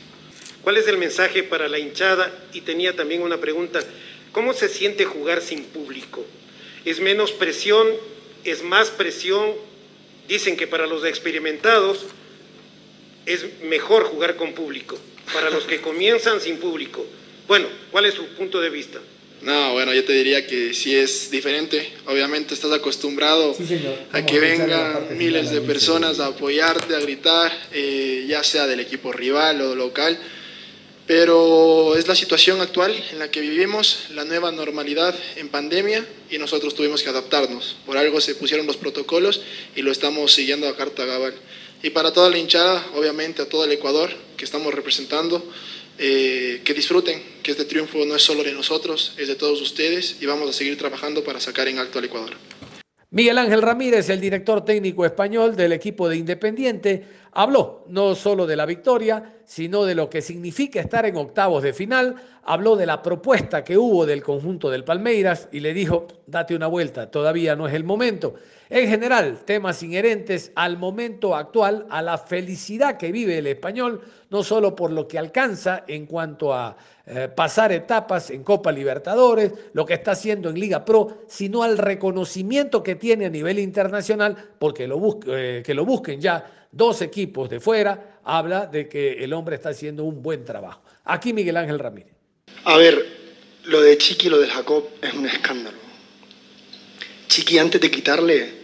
¿Cuál 0.65 0.79
es 0.79 0.89
el 0.89 0.99
mensaje 0.99 1.45
para 1.45 1.69
la 1.69 1.79
hinchada? 1.79 2.37
Y 2.53 2.63
tenía 2.63 2.97
también 2.97 3.23
una 3.23 3.37
pregunta, 3.39 3.79
¿cómo 4.33 4.53
se 4.53 4.69
siente 4.69 5.05
jugar 5.05 5.41
sin 5.41 5.63
público? 5.63 6.27
¿Es 6.85 6.99
menos 6.99 7.31
presión? 7.31 7.87
¿Es 8.43 8.65
más 8.65 8.91
presión? 8.91 9.53
Dicen 10.27 10.57
que 10.57 10.67
para 10.67 10.89
los 10.89 11.05
experimentados 11.05 12.01
es 13.27 13.61
mejor 13.63 14.07
jugar 14.07 14.35
con 14.35 14.55
público, 14.55 14.99
para 15.33 15.51
los 15.51 15.67
que 15.67 15.81
comienzan 15.81 16.41
sin 16.41 16.57
público. 16.57 17.07
Bueno, 17.47 17.69
¿cuál 17.93 18.07
es 18.07 18.15
su 18.15 18.27
punto 18.31 18.61
de 18.61 18.71
vista? 18.71 18.99
No, 19.43 19.73
bueno, 19.73 19.95
yo 19.95 20.05
te 20.05 20.13
diría 20.15 20.47
que 20.47 20.75
sí 20.75 20.95
es 20.95 21.31
diferente. 21.31 21.93
Obviamente 22.07 22.55
estás 22.55 22.73
acostumbrado 22.73 23.57
a 24.13 24.27
que 24.27 24.41
vengan 24.41 25.17
miles 25.17 25.51
de 25.51 25.61
personas 25.61 26.19
a 26.19 26.27
apoyarte, 26.27 26.97
a 26.97 27.01
gritar, 27.01 27.53
eh, 27.73 28.25
ya 28.29 28.43
sea 28.43 28.67
del 28.67 28.81
equipo 28.81 29.13
rival 29.13 29.61
o 29.61 29.75
local. 29.77 30.19
Pero 31.07 31.97
es 31.97 32.07
la 32.07 32.15
situación 32.15 32.61
actual 32.61 32.95
en 33.13 33.19
la 33.19 33.31
que 33.31 33.41
vivimos, 33.41 34.09
la 34.11 34.25
nueva 34.25 34.53
normalidad 34.53 35.15
en 35.37 35.49
pandemia 35.49 36.05
y 36.31 36.37
nosotros 36.37 36.75
tuvimos 36.75 37.03
que 37.03 37.09
adaptarnos. 37.09 37.77
Por 37.87 37.97
algo 37.97 38.21
se 38.21 38.35
pusieron 38.35 38.67
los 38.67 38.77
protocolos 38.77 39.41
y 39.75 39.83
lo 39.83 39.93
estamos 39.93 40.33
siguiendo 40.33 40.69
a 40.69 40.77
carta 40.77 41.07
cabal. 41.07 41.33
Y 41.83 41.91
para 41.91 42.13
toda 42.13 42.29
la 42.29 42.39
hinchada, 42.39 42.85
obviamente 42.95 43.41
a 43.41 43.49
todo 43.49 43.65
el 43.65 43.73
Ecuador 43.73 44.11
que 44.37 44.45
estamos 44.45 44.75
representando, 44.75 45.43
eh, 45.99 46.61
que 46.65 46.75
disfruten, 46.75 47.21
que 47.43 47.51
este 47.51 47.65
triunfo 47.65 48.05
no 48.05 48.15
es 48.15 48.23
solo 48.23 48.45
de 48.45 48.53
nosotros, 48.53 49.15
es 49.19 49.29
de 49.29 49.35
todos 49.35 49.61
ustedes 49.61 50.17
y 50.21 50.27
vamos 50.27 50.49
a 50.49 50.53
seguir 50.53 50.79
trabajando 50.79 51.25
para 51.25 51.41
sacar 51.41 51.69
en 51.69 51.79
alto 51.79 51.99
al 51.99 52.05
Ecuador. 52.05 52.35
Miguel 53.11 53.39
Ángel 53.39 53.63
Ramírez, 53.63 54.11
el 54.11 54.21
director 54.21 54.65
técnico 54.65 55.07
español 55.07 55.57
del 55.57 55.73
equipo 55.73 56.09
de 56.11 56.19
Independiente, 56.19 57.05
habló 57.33 57.85
no 57.89 58.15
solo 58.15 58.47
de 58.47 58.57
la 58.57 58.67
victoria, 58.67 59.41
sino 59.45 59.85
de 59.85 59.95
lo 59.95 60.11
que 60.11 60.21
significa 60.21 60.81
estar 60.81 61.07
en 61.07 61.17
octavos 61.17 61.63
de 61.63 61.73
final, 61.73 62.17
habló 62.45 62.77
de 62.77 62.87
la 62.87 63.03
propuesta 63.03 63.65
que 63.65 63.79
hubo 63.79 64.07
del 64.07 64.23
conjunto 64.23 64.71
del 64.71 64.85
Palmeiras 64.85 65.49
y 65.53 65.61
le 65.61 65.75
dijo, 65.75 66.07
date 66.27 66.55
una 66.55 66.67
vuelta, 66.67 67.11
todavía 67.11 67.57
no 67.57 67.67
es 67.67 67.75
el 67.75 67.85
momento. 67.85 68.35
En 68.71 68.89
general, 68.89 69.39
temas 69.47 69.83
inherentes 69.83 70.53
al 70.55 70.77
momento 70.77 71.35
actual, 71.35 71.87
a 71.89 72.03
la 72.03 72.19
felicidad 72.19 72.99
que 72.99 73.11
vive 73.11 73.39
el 73.39 73.47
español, 73.47 74.03
no 74.29 74.43
solo 74.43 74.77
por 74.77 74.93
lo 74.93 75.09
que 75.09 75.19
alcanza 75.19 75.85
en 75.87 76.05
cuanto 76.05 76.53
a 76.53 76.77
eh, 77.07 77.29
pasar 77.35 77.73
etapas 77.73 78.31
en 78.31 78.45
Copa 78.45 78.71
Libertadores, 78.71 79.53
lo 79.73 79.87
que 79.87 79.95
está 79.95 80.11
haciendo 80.11 80.51
en 80.51 80.61
Liga 80.61 80.85
Pro, 80.85 81.25
sino 81.27 81.63
al 81.63 81.79
reconocimiento 81.79 82.83
que 82.83 82.97
tiene 82.97 83.25
a 83.25 83.31
nivel 83.31 83.59
internacional, 83.59 84.37
porque 84.59 84.87
lo 84.87 85.19
eh, 85.27 85.63
que 85.65 85.73
lo 85.73 85.87
busquen 85.87 86.21
ya 86.21 86.68
dos 86.71 87.03
equipos 87.03 87.49
de 87.49 87.61
fuera, 87.61 88.21
habla 88.25 88.67
de 88.67 88.89
que 88.89 89.25
el 89.25 89.33
hombre 89.33 89.57
está 89.57 89.71
haciendo 89.71 90.05
un 90.05 90.23
buen 90.23 90.45
trabajo. 90.45 90.83
Aquí 91.05 91.33
Miguel 91.33 91.57
Ángel 91.57 91.79
Ramírez. 91.79 92.13
A 92.65 92.77
ver, 92.77 93.07
lo 93.65 93.81
de 93.81 93.97
Chiqui 93.97 94.27
y 94.27 94.31
lo 94.31 94.39
del 94.39 94.51
Jacob 94.51 94.85
es 95.01 95.15
un 95.15 95.27
escándalo. 95.27 95.79
Chiqui 97.29 97.59
antes 97.59 97.81
de 97.81 97.91
quitarle 97.91 98.59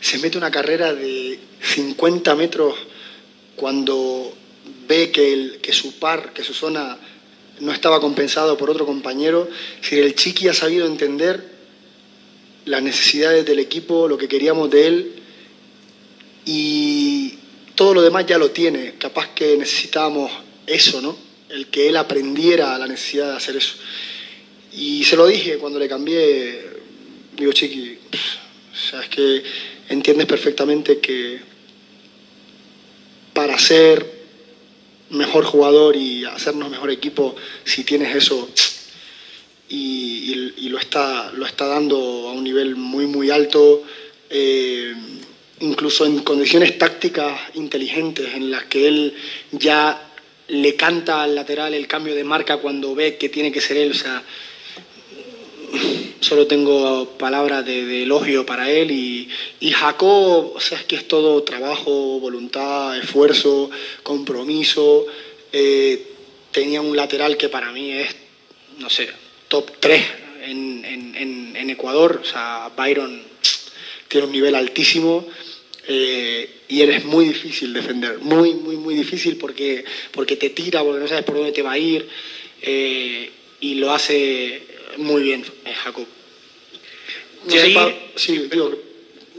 se 0.00 0.18
mete 0.18 0.38
una 0.38 0.50
carrera 0.50 0.94
de 0.94 1.38
50 1.60 2.34
metros 2.36 2.74
cuando 3.56 4.32
ve 4.86 5.10
que, 5.10 5.32
el, 5.32 5.58
que 5.60 5.72
su 5.72 5.98
par, 5.98 6.32
que 6.32 6.44
su 6.44 6.54
zona 6.54 6.96
no 7.60 7.72
estaba 7.72 8.00
compensado 8.00 8.56
por 8.56 8.70
otro 8.70 8.86
compañero. 8.86 9.48
Si 9.80 9.98
el 9.98 10.14
Chiqui 10.14 10.48
ha 10.48 10.54
sabido 10.54 10.86
entender 10.86 11.42
las 12.64 12.82
necesidades 12.82 13.44
del 13.44 13.58
equipo, 13.58 14.06
lo 14.06 14.16
que 14.16 14.28
queríamos 14.28 14.70
de 14.70 14.86
él 14.86 15.17
y 16.50 17.34
todo 17.74 17.92
lo 17.92 18.00
demás 18.00 18.24
ya 18.24 18.38
lo 18.38 18.50
tiene. 18.52 18.94
Capaz 18.96 19.28
que 19.34 19.54
necesitábamos 19.58 20.32
eso, 20.66 21.02
¿no? 21.02 21.14
El 21.50 21.66
que 21.66 21.90
él 21.90 21.96
aprendiera 21.98 22.78
la 22.78 22.86
necesidad 22.86 23.32
de 23.32 23.36
hacer 23.36 23.56
eso. 23.56 23.74
Y 24.72 25.04
se 25.04 25.16
lo 25.16 25.26
dije 25.26 25.58
cuando 25.58 25.78
le 25.78 25.86
cambié, 25.90 26.66
digo, 27.36 27.52
Chiqui, 27.52 27.98
o 28.72 28.76
sea, 28.76 29.02
es 29.02 29.10
que 29.10 29.42
entiendes 29.90 30.26
perfectamente 30.26 31.00
que 31.00 31.38
para 33.34 33.58
ser 33.58 34.06
mejor 35.10 35.44
jugador 35.44 35.96
y 35.96 36.24
hacernos 36.24 36.70
mejor 36.70 36.90
equipo, 36.90 37.36
si 37.64 37.84
tienes 37.84 38.16
eso 38.16 38.48
y, 39.68 40.34
lo, 40.70 40.78
está, 40.78 41.30
lo 41.32 41.44
está 41.44 41.66
dando 41.66 41.98
a 42.28 42.32
un 42.32 42.42
nivel 42.42 42.74
muy, 42.74 43.06
muy 43.06 43.30
alto, 43.30 43.82
eh, 44.30 44.94
incluso 45.60 46.06
en 46.06 46.20
condiciones 46.20 46.78
tácticas 46.78 47.38
inteligentes 47.54 48.34
en 48.34 48.50
las 48.50 48.64
que 48.64 48.88
él 48.88 49.14
ya 49.52 50.08
le 50.48 50.76
canta 50.76 51.22
al 51.22 51.34
lateral 51.34 51.74
el 51.74 51.86
cambio 51.86 52.14
de 52.14 52.24
marca 52.24 52.58
cuando 52.58 52.94
ve 52.94 53.16
que 53.16 53.28
tiene 53.28 53.52
que 53.52 53.60
ser 53.60 53.76
él. 53.76 53.90
O 53.90 53.94
sea, 53.94 54.22
solo 56.20 56.46
tengo 56.46 57.16
palabras 57.18 57.64
de, 57.64 58.02
elogio 58.02 58.46
para 58.46 58.70
él 58.70 58.90
y, 58.90 59.28
y 59.60 59.70
Jacob, 59.70 60.52
o 60.54 60.60
sea, 60.60 60.78
es 60.78 60.84
que 60.84 60.96
es 60.96 61.06
todo 61.06 61.42
trabajo, 61.42 62.20
voluntad, 62.20 62.96
esfuerzo, 62.98 63.70
compromiso. 64.02 65.06
Eh, 65.52 66.12
tenía 66.50 66.80
un 66.80 66.96
lateral 66.96 67.36
que 67.36 67.48
para 67.48 67.72
mí 67.72 67.90
es, 67.92 68.14
no 68.78 68.88
sé, 68.88 69.10
top 69.48 69.70
3 69.80 70.04
en, 70.44 70.84
en, 70.84 71.56
en 71.56 71.70
Ecuador. 71.70 72.20
O 72.22 72.24
sea, 72.24 72.70
Byron 72.76 73.22
tiene 74.08 74.26
un 74.26 74.32
nivel 74.32 74.54
altísimo. 74.54 75.26
Eh, 75.90 76.50
y 76.68 76.82
eres 76.82 77.06
muy 77.06 77.24
difícil 77.24 77.72
defender, 77.72 78.18
muy, 78.18 78.52
muy, 78.52 78.76
muy 78.76 78.94
difícil 78.94 79.38
porque, 79.38 79.86
porque 80.12 80.36
te 80.36 80.50
tira, 80.50 80.84
porque 80.84 81.00
no 81.00 81.08
sabes 81.08 81.24
por 81.24 81.36
dónde 81.36 81.52
te 81.52 81.62
va 81.62 81.72
a 81.72 81.78
ir 81.78 82.06
eh, 82.60 83.30
y 83.60 83.74
lo 83.76 83.90
hace 83.90 84.60
muy 84.98 85.22
bien 85.22 85.46
eh, 85.64 85.72
Jacob. 85.72 86.06
sí, 88.16 88.50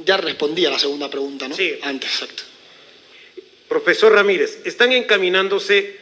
ya 0.03 0.17
respondí 0.17 0.65
a 0.65 0.71
la 0.71 0.79
segunda 0.79 1.07
pregunta, 1.07 1.47
¿no? 1.47 1.55
Sí. 1.55 1.75
Antes, 1.83 2.09
exacto. 2.09 2.41
Profesor 3.67 4.12
Ramírez, 4.12 4.62
están 4.65 4.91
encaminándose 4.91 5.97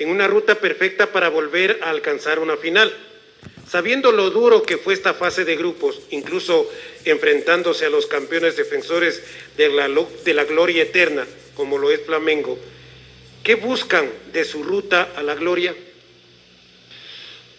en 0.00 0.08
una 0.08 0.26
ruta 0.26 0.56
perfecta 0.56 1.12
para 1.12 1.28
volver 1.28 1.78
a 1.82 1.90
alcanzar 1.90 2.40
una 2.40 2.56
final. 2.56 2.92
Sabiendo 3.68 4.12
lo 4.12 4.30
duro 4.30 4.62
que 4.62 4.76
fue 4.76 4.94
esta 4.94 5.14
fase 5.14 5.44
de 5.44 5.56
grupos, 5.56 6.00
incluso 6.10 6.70
enfrentándose 7.04 7.86
a 7.86 7.90
los 7.90 8.06
campeones 8.06 8.56
defensores 8.56 9.22
de 9.56 9.68
la, 9.70 9.88
de 9.88 10.34
la 10.34 10.44
gloria 10.44 10.82
eterna, 10.82 11.26
como 11.54 11.78
lo 11.78 11.90
es 11.90 12.00
Flamengo, 12.04 12.58
¿qué 13.42 13.54
buscan 13.54 14.10
de 14.32 14.44
su 14.44 14.62
ruta 14.62 15.12
a 15.16 15.22
la 15.22 15.34
gloria? 15.34 15.74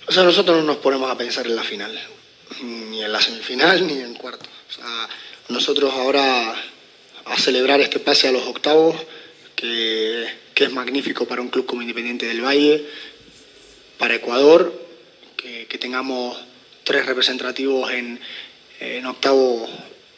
O 0.08 0.12
sea, 0.12 0.24
nosotros 0.24 0.58
no 0.58 0.63
nos 0.63 0.78
ponemos 0.78 1.10
a 1.10 1.18
pensar 1.18 1.48
en 1.48 1.56
la 1.56 1.63
final, 1.63 2.00
ni 2.62 3.04
en 3.04 3.12
la 3.12 3.22
semifinal, 3.22 3.86
ni 3.88 4.00
en 4.00 4.13
cuarto. 4.13 4.46
O 4.70 4.72
sea, 4.72 5.10
nosotros 5.50 5.91
ahora 5.91 6.56
a 7.26 7.39
celebrar 7.39 7.82
este 7.82 8.00
pase 8.00 8.28
a 8.28 8.32
los 8.32 8.44
octavos, 8.44 8.96
que, 9.56 10.28
que 10.54 10.65
es 10.65 10.72
magnífico 10.72 11.26
para 11.26 11.41
un 11.41 11.50
club 11.50 11.65
como 11.65 11.82
Independiente 11.82 12.28
del 12.28 12.44
Valle, 12.46 12.86
para 13.98 14.15
Ecuador, 14.15 14.85
que, 15.69 15.77
tengamos 15.77 16.38
tres 16.84 17.05
representativos 17.05 17.91
en, 17.91 18.19
octavo 19.05 19.67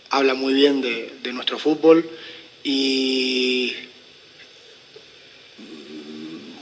habla 0.09 0.33
muy 0.33 0.53
bien 0.53 0.81
de, 0.81 1.33
nuestro 1.33 1.59
fútbol 1.59 2.09
y 2.63 3.73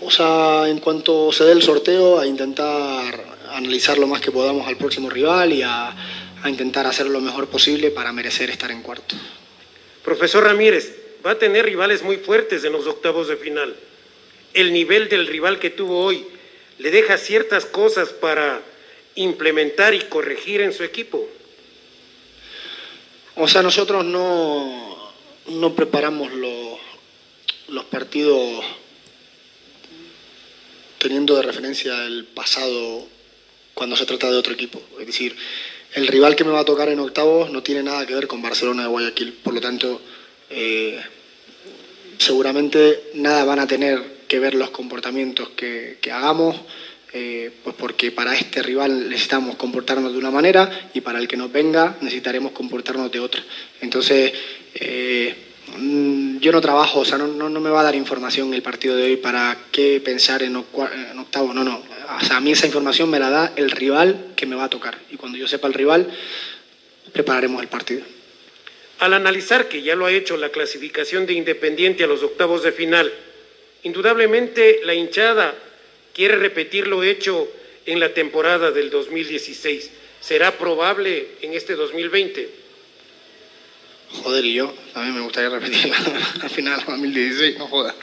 o 0.01 0.11
sea, 0.11 0.67
en 0.67 0.79
cuanto 0.79 1.31
se 1.31 1.45
dé 1.45 1.51
el 1.51 1.63
sorteo, 1.63 2.19
a 2.19 2.27
intentar 2.27 3.23
analizar 3.51 3.97
lo 3.97 4.07
más 4.07 4.21
que 4.21 4.31
podamos 4.31 4.67
al 4.67 4.77
próximo 4.77 5.09
rival 5.09 5.53
y 5.53 5.61
a, 5.61 5.95
a, 6.43 6.49
intentar 6.49 6.85
hacer 6.85 7.07
lo 7.07 7.21
mejor 7.21 7.47
posible 7.47 7.91
para 7.91 8.11
merecer 8.11 8.49
estar 8.49 8.69
en 8.71 8.81
cuarto. 8.81 9.15
Profesor 10.03 10.43
Ramírez, 10.43 10.95
va 11.25 11.31
a 11.31 11.39
tener 11.39 11.65
rivales 11.65 12.03
muy 12.03 12.17
fuertes 12.17 12.63
en 12.63 12.73
los 12.73 12.85
octavos 12.85 13.27
de 13.27 13.37
final. 13.37 13.75
El 14.53 14.73
nivel 14.73 15.09
del 15.09 15.25
rival 15.27 15.57
que 15.59 15.71
tuvo 15.71 16.03
hoy 16.05 16.25
le 16.77 16.91
deja 16.91 17.17
ciertas 17.17 17.65
cosas 17.65 18.09
para 18.09 18.61
implementar 19.15 19.93
y 19.93 20.01
corregir 20.01 20.61
en 20.61 20.73
su 20.73 20.83
equipo? 20.83 21.27
O 23.35 23.47
sea, 23.47 23.61
nosotros 23.61 24.05
no, 24.05 25.11
no 25.47 25.75
preparamos 25.75 26.31
los, 26.33 26.79
los 27.67 27.85
partidos 27.85 28.63
teniendo 30.99 31.35
de 31.35 31.43
referencia 31.43 32.05
el 32.05 32.25
pasado 32.25 33.07
cuando 33.73 33.95
se 33.95 34.05
trata 34.05 34.31
de 34.31 34.37
otro 34.37 34.53
equipo. 34.53 34.81
Es 34.99 35.05
decir, 35.05 35.35
el 35.93 36.07
rival 36.07 36.35
que 36.35 36.43
me 36.43 36.51
va 36.51 36.61
a 36.61 36.65
tocar 36.65 36.89
en 36.89 36.99
octavos 36.99 37.51
no 37.51 37.61
tiene 37.61 37.83
nada 37.83 38.05
que 38.05 38.15
ver 38.15 38.27
con 38.27 38.41
Barcelona 38.41 38.83
de 38.83 38.89
Guayaquil. 38.89 39.33
Por 39.33 39.53
lo 39.53 39.61
tanto, 39.61 40.01
eh, 40.49 40.99
seguramente 42.17 43.11
nada 43.13 43.43
van 43.45 43.59
a 43.59 43.67
tener 43.67 44.14
que 44.27 44.39
ver 44.39 44.55
los 44.55 44.69
comportamientos 44.69 45.49
que, 45.49 45.97
hagamos 46.11 46.55
eh, 47.13 47.51
pues 47.63 47.75
porque 47.77 48.11
para 48.11 48.35
este 48.35 48.61
rival 48.61 49.09
necesitamos 49.09 49.55
comportarnos 49.55 50.11
de 50.11 50.19
una 50.19 50.31
manera 50.31 50.89
y 50.93 50.99
para 50.99 51.19
el 51.19 51.27
que 51.29 51.37
nos 51.37 51.51
venga 51.51 51.95
necesitaremos 52.01 52.51
comportarnos 52.51 53.09
de 53.11 53.21
otra. 53.21 53.41
Entonces, 53.79 54.33
eh, 54.73 55.33
mm, 55.77 56.39
yo 56.39 56.51
no 56.51 56.59
trabajo, 56.59 56.99
o 56.99 57.05
sea, 57.05 57.17
no, 57.17 57.27
no, 57.27 57.59
me 57.61 57.69
va 57.69 57.79
a 57.79 57.83
dar 57.83 57.95
información 57.95 58.53
el 58.53 58.61
partido 58.61 58.97
de 58.97 59.03
hoy 59.03 59.15
para 59.15 59.57
qué 59.71 60.01
pensar 60.03 60.43
en, 60.43 60.57
octavo, 60.57 61.53
no, 61.53 61.63
no. 61.63 61.81
O 62.21 62.25
sea, 62.25 62.37
a 62.37 62.41
mí 62.41 62.51
esa 62.51 62.65
información 62.65 63.09
me 63.09 63.19
la 63.19 63.29
da 63.29 63.53
el 63.55 63.71
rival 63.71 64.33
que 64.35 64.45
me 64.45 64.57
va 64.57 64.65
a 64.65 64.69
tocar 64.69 64.99
y 65.09 65.15
cuando 65.15 65.37
yo 65.37 65.47
sepa 65.47 65.67
el 65.67 65.73
rival, 65.73 66.11
prepararemos 67.13 67.61
el 67.61 67.69
partido. 67.69 68.01
Al 68.99 69.13
analizar 69.13 69.67
que 69.67 69.81
ya 69.81 69.95
lo 69.95 70.05
ha 70.05 70.11
hecho 70.11 70.37
la 70.37 70.49
clasificación 70.49 71.25
de 71.25 71.33
Independiente 71.33 72.03
a 72.03 72.07
los 72.07 72.23
octavos 72.23 72.63
de 72.63 72.71
final, 72.71 73.11
indudablemente 73.85 74.81
la 74.83 74.93
hinchada 74.93 75.55
quiere 76.13 76.35
repetir 76.37 76.87
lo 76.87 77.03
hecho 77.03 77.47
en 77.85 77.99
la 77.99 78.13
temporada 78.13 78.71
del 78.71 78.89
2016. 78.89 79.91
¿Será 80.19 80.57
probable 80.57 81.27
en 81.41 81.53
este 81.53 81.75
2020? 81.75 82.49
Joder, 84.23 84.43
y 84.43 84.53
yo 84.53 84.73
también 84.93 85.15
me 85.15 85.21
gustaría 85.21 85.49
repetir 85.49 85.91
al 86.41 86.49
final 86.49 86.83
2016, 86.85 87.57
no 87.59 87.67
joda. 87.67 87.95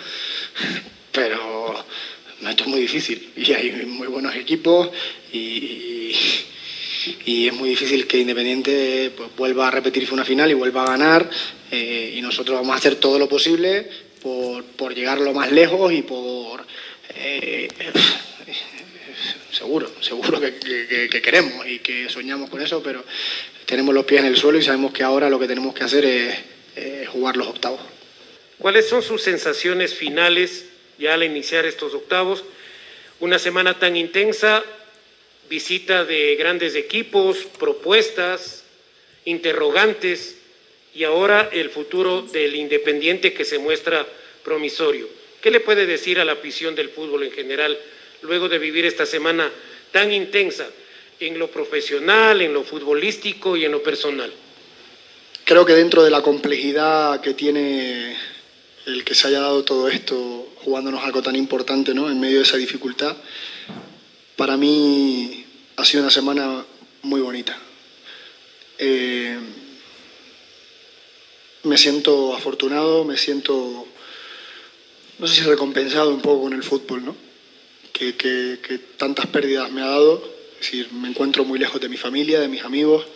Pero 1.10 1.84
esto 2.48 2.64
es 2.64 2.68
muy 2.68 2.80
difícil 2.80 3.32
y 3.36 3.52
hay 3.52 3.72
muy 3.86 4.06
buenos 4.06 4.36
equipos 4.36 4.88
y, 5.32 6.12
y 7.26 7.48
es 7.48 7.54
muy 7.54 7.70
difícil 7.70 8.06
que 8.06 8.18
Independiente 8.18 9.10
pues, 9.16 9.30
vuelva 9.36 9.66
a 9.66 9.70
repetir 9.72 10.08
una 10.12 10.24
final 10.24 10.48
y 10.48 10.54
vuelva 10.54 10.84
a 10.84 10.90
ganar 10.90 11.28
eh, 11.72 12.14
y 12.16 12.22
nosotros 12.22 12.56
vamos 12.56 12.74
a 12.74 12.78
hacer 12.78 12.96
todo 12.96 13.18
lo 13.18 13.28
posible 13.28 14.11
por, 14.22 14.64
por 14.64 14.94
llegar 14.94 15.20
lo 15.20 15.32
más 15.32 15.50
lejos 15.50 15.92
y 15.92 16.02
por 16.02 16.64
eh, 17.14 17.68
seguro, 19.50 19.90
seguro 20.00 20.40
que, 20.40 21.20
queremos 21.22 21.66
y 21.66 21.80
que 21.80 22.08
soñamos 22.08 22.50
con 22.50 22.62
eso, 22.62 22.82
pero 22.82 23.04
tenemos 23.66 23.94
los 23.94 24.04
pies 24.04 24.20
en 24.20 24.26
el 24.26 24.36
suelo 24.36 24.58
y 24.58 24.62
sabemos 24.62 24.92
que 24.92 25.02
ahora 25.02 25.28
lo 25.28 25.38
que 25.38 25.48
tenemos 25.48 25.74
que 25.74 25.84
hacer 25.84 26.04
es, 26.04 27.08
jugar 27.08 27.36
los 27.36 27.48
octavos. 27.48 27.80
¿Cuáles 28.58 28.88
son 28.88 29.02
sus 29.02 29.22
sensaciones 29.22 29.94
finales 29.94 30.66
ya 30.98 31.14
al 31.14 31.22
iniciar 31.22 31.66
estos 31.66 31.92
octavos? 31.92 32.44
Una 33.20 33.38
semana 33.38 33.78
tan 33.78 33.96
intensa, 33.96 34.64
visita 35.50 36.04
de 36.04 36.34
grandes 36.36 36.74
equipos, 36.74 37.38
propuestas, 37.58 38.64
interrogantes 39.26 40.36
y 40.94 41.04
ahora 41.04 41.48
el 41.52 41.70
futuro 41.70 42.22
del 42.22 42.54
Independiente 42.54 43.32
que 43.32 43.44
se 43.44 43.58
muestra 43.58 44.06
promisorio. 44.44 45.08
¿Qué 45.40 45.50
le 45.50 45.60
puede 45.60 45.86
decir 45.86 46.20
a 46.20 46.24
la 46.24 46.32
afición 46.32 46.74
del 46.74 46.90
fútbol 46.90 47.24
en 47.24 47.32
general 47.32 47.78
luego 48.22 48.48
de 48.48 48.58
vivir 48.58 48.84
esta 48.84 49.06
semana 49.06 49.50
tan 49.90 50.12
intensa 50.12 50.66
en 51.18 51.38
lo 51.38 51.48
profesional, 51.50 52.42
en 52.42 52.52
lo 52.52 52.62
futbolístico 52.62 53.56
y 53.56 53.64
en 53.64 53.72
lo 53.72 53.82
personal? 53.82 54.32
Creo 55.44 55.64
que 55.66 55.72
dentro 55.72 56.04
de 56.04 56.10
la 56.10 56.22
complejidad 56.22 57.20
que 57.20 57.34
tiene 57.34 58.16
el 58.86 59.04
que 59.04 59.14
se 59.14 59.28
haya 59.28 59.40
dado 59.40 59.64
todo 59.64 59.88
esto 59.88 60.48
jugándonos 60.56 61.04
algo 61.04 61.22
tan 61.22 61.36
importante 61.36 61.94
¿no? 61.94 62.10
en 62.10 62.20
medio 62.20 62.38
de 62.38 62.44
esa 62.44 62.56
dificultad, 62.56 63.16
para 64.36 64.56
mí 64.56 65.44
ha 65.76 65.84
sido 65.84 66.02
una 66.02 66.12
semana 66.12 66.64
muy 67.02 67.20
bonita. 67.20 67.58
Eh, 68.78 69.38
me 71.64 71.78
siento 71.78 72.34
afortunado, 72.34 73.04
me 73.04 73.16
siento 73.16 73.86
no 75.18 75.28
sé 75.28 75.36
si 75.36 75.42
recompensado 75.42 76.10
un 76.10 76.20
poco 76.20 76.42
con 76.42 76.52
el 76.52 76.64
fútbol, 76.64 77.04
¿no? 77.04 77.16
Que, 77.92 78.80
tantas 78.96 79.26
pérdidas 79.26 79.70
me 79.70 79.80
ha 79.80 79.86
dado. 79.86 80.20
Es 80.54 80.66
decir, 80.66 80.92
me 80.92 81.08
encuentro 81.08 81.44
muy 81.44 81.60
lejos 81.60 81.80
de 81.80 81.88
mi 81.88 81.96
familia, 81.96 82.40
de 82.40 82.48
mis 82.48 82.64
amigos. 82.64 83.06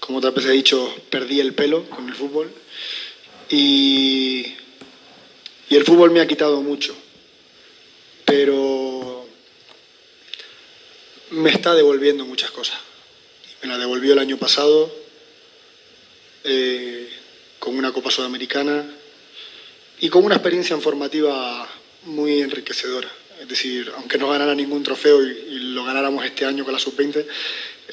Como 0.00 0.18
otras 0.18 0.32
veces 0.32 0.50
he 0.50 0.54
dicho, 0.54 0.94
perdí 1.10 1.40
el 1.40 1.52
pelo 1.52 1.84
con 1.90 2.08
el 2.08 2.14
fútbol. 2.14 2.50
Y, 3.50 4.54
y 5.68 5.76
el 5.76 5.84
fútbol 5.84 6.10
me 6.10 6.20
ha 6.20 6.26
quitado 6.26 6.62
mucho. 6.62 6.96
Pero 8.24 9.26
me 11.32 11.50
está 11.50 11.74
devolviendo 11.74 12.24
muchas 12.24 12.50
cosas. 12.50 12.78
Me 13.60 13.68
la 13.68 13.76
devolvió 13.76 14.14
el 14.14 14.20
año 14.20 14.38
pasado 14.38 14.90
eh, 16.44 17.10
con 17.68 17.76
una 17.76 17.92
Copa 17.92 18.10
Sudamericana 18.10 18.82
y 20.00 20.08
con 20.08 20.24
una 20.24 20.36
experiencia 20.36 20.74
informativa 20.74 21.68
muy 22.04 22.40
enriquecedora. 22.40 23.10
Es 23.42 23.46
decir, 23.46 23.92
aunque 23.94 24.16
no 24.16 24.30
ganara 24.30 24.54
ningún 24.54 24.82
trofeo 24.82 25.22
y, 25.22 25.58
lo 25.74 25.84
ganáramos 25.84 26.24
este 26.24 26.46
año 26.46 26.64
con 26.64 26.72
la 26.72 26.78
sub-20, 26.78 27.26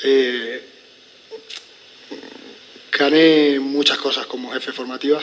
eh, 0.01 0.63
gané 2.89 3.59
muchas 3.59 3.97
cosas 3.97 4.25
como 4.27 4.53
jefe 4.53 4.71
formativa 4.71 5.21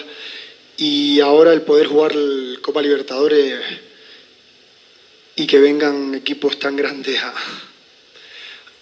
y 0.76 1.18
ahora 1.20 1.54
el 1.54 1.62
poder 1.62 1.86
jugar 1.86 2.12
el 2.12 2.58
Copa 2.60 2.82
Libertadores 2.82 3.58
y 5.34 5.46
que 5.46 5.60
vengan 5.60 6.14
equipos 6.14 6.58
tan 6.58 6.76
grandes 6.76 7.18
a, 7.22 7.34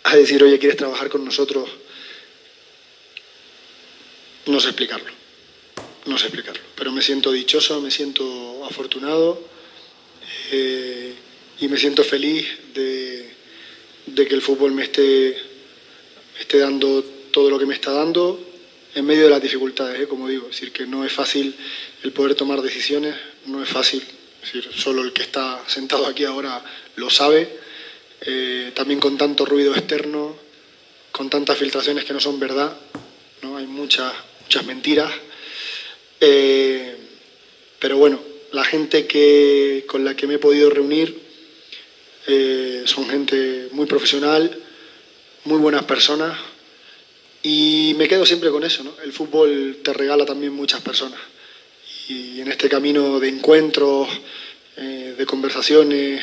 a 0.02 0.16
decir, 0.16 0.42
oye, 0.42 0.58
¿quieres 0.58 0.78
trabajar 0.78 1.08
con 1.08 1.24
nosotros? 1.24 1.70
No 4.46 4.58
sé 4.58 4.70
explicarlo, 4.70 5.19
no 6.06 6.18
sé 6.18 6.26
explicarlo, 6.26 6.62
pero 6.74 6.92
me 6.92 7.02
siento 7.02 7.32
dichoso, 7.32 7.80
me 7.80 7.90
siento 7.90 8.64
afortunado 8.64 9.42
eh, 10.52 11.14
y 11.60 11.68
me 11.68 11.78
siento 11.78 12.04
feliz 12.04 12.46
de, 12.74 13.28
que 14.14 14.34
el 14.34 14.42
fútbol 14.42 14.72
me 14.72 14.84
esté, 14.84 15.36
esté 16.38 16.58
dando 16.58 17.02
todo 17.32 17.50
lo 17.50 17.58
que 17.58 17.66
me 17.66 17.74
está 17.74 17.92
dando 17.92 18.38
en 18.94 19.04
medio 19.04 19.24
de 19.24 19.30
las 19.30 19.42
dificultades, 19.42 20.00
¿eh? 20.00 20.08
como 20.08 20.28
digo, 20.28 20.46
es 20.46 20.52
decir, 20.52 20.72
que 20.72 20.86
no 20.86 21.04
es 21.04 21.12
fácil 21.12 21.54
el 22.02 22.12
poder 22.12 22.34
tomar 22.34 22.60
decisiones, 22.60 23.14
no 23.46 23.62
es 23.62 23.68
fácil, 23.68 24.02
es 24.42 24.52
decir, 24.52 24.70
solo 24.74 25.02
el 25.02 25.12
que 25.12 25.22
está 25.22 25.62
sentado 25.68 26.06
aquí 26.06 26.24
ahora 26.24 26.62
lo 26.96 27.08
sabe, 27.08 27.60
eh, 28.22 28.72
también 28.74 29.00
con 29.00 29.16
tanto 29.16 29.44
ruido 29.46 29.74
externo, 29.74 30.36
con 31.12 31.30
tantas 31.30 31.56
filtraciones 31.56 32.04
que 32.04 32.12
no 32.12 32.20
son 32.20 32.40
verdad, 32.40 32.76
¿no? 33.42 33.56
hay 33.56 33.66
muchas 33.66 34.12
muchas 34.50 34.66
mentiras. 34.66 35.12
Eh, 36.20 36.96
pero 37.78 37.96
bueno, 37.96 38.20
la 38.52 38.64
gente 38.64 39.06
que, 39.06 39.84
con 39.88 40.04
la 40.04 40.14
que 40.14 40.26
me 40.26 40.34
he 40.34 40.38
podido 40.38 40.68
reunir 40.68 41.18
eh, 42.26 42.82
son 42.84 43.08
gente 43.08 43.68
muy 43.72 43.86
profesional, 43.86 44.54
muy 45.44 45.58
buenas 45.58 45.84
personas 45.84 46.38
y 47.42 47.94
me 47.96 48.06
quedo 48.06 48.26
siempre 48.26 48.50
con 48.50 48.64
eso. 48.64 48.96
El 49.02 49.12
fútbol 49.12 49.78
te 49.82 49.94
regala 49.94 50.26
también 50.26 50.52
muchas 50.52 50.82
personas 50.82 51.18
y 52.08 52.40
en 52.40 52.48
este 52.48 52.68
camino 52.68 53.18
de 53.18 53.28
encuentros, 53.28 54.08
eh, 54.76 55.14
de 55.16 55.26
conversaciones 55.26 56.22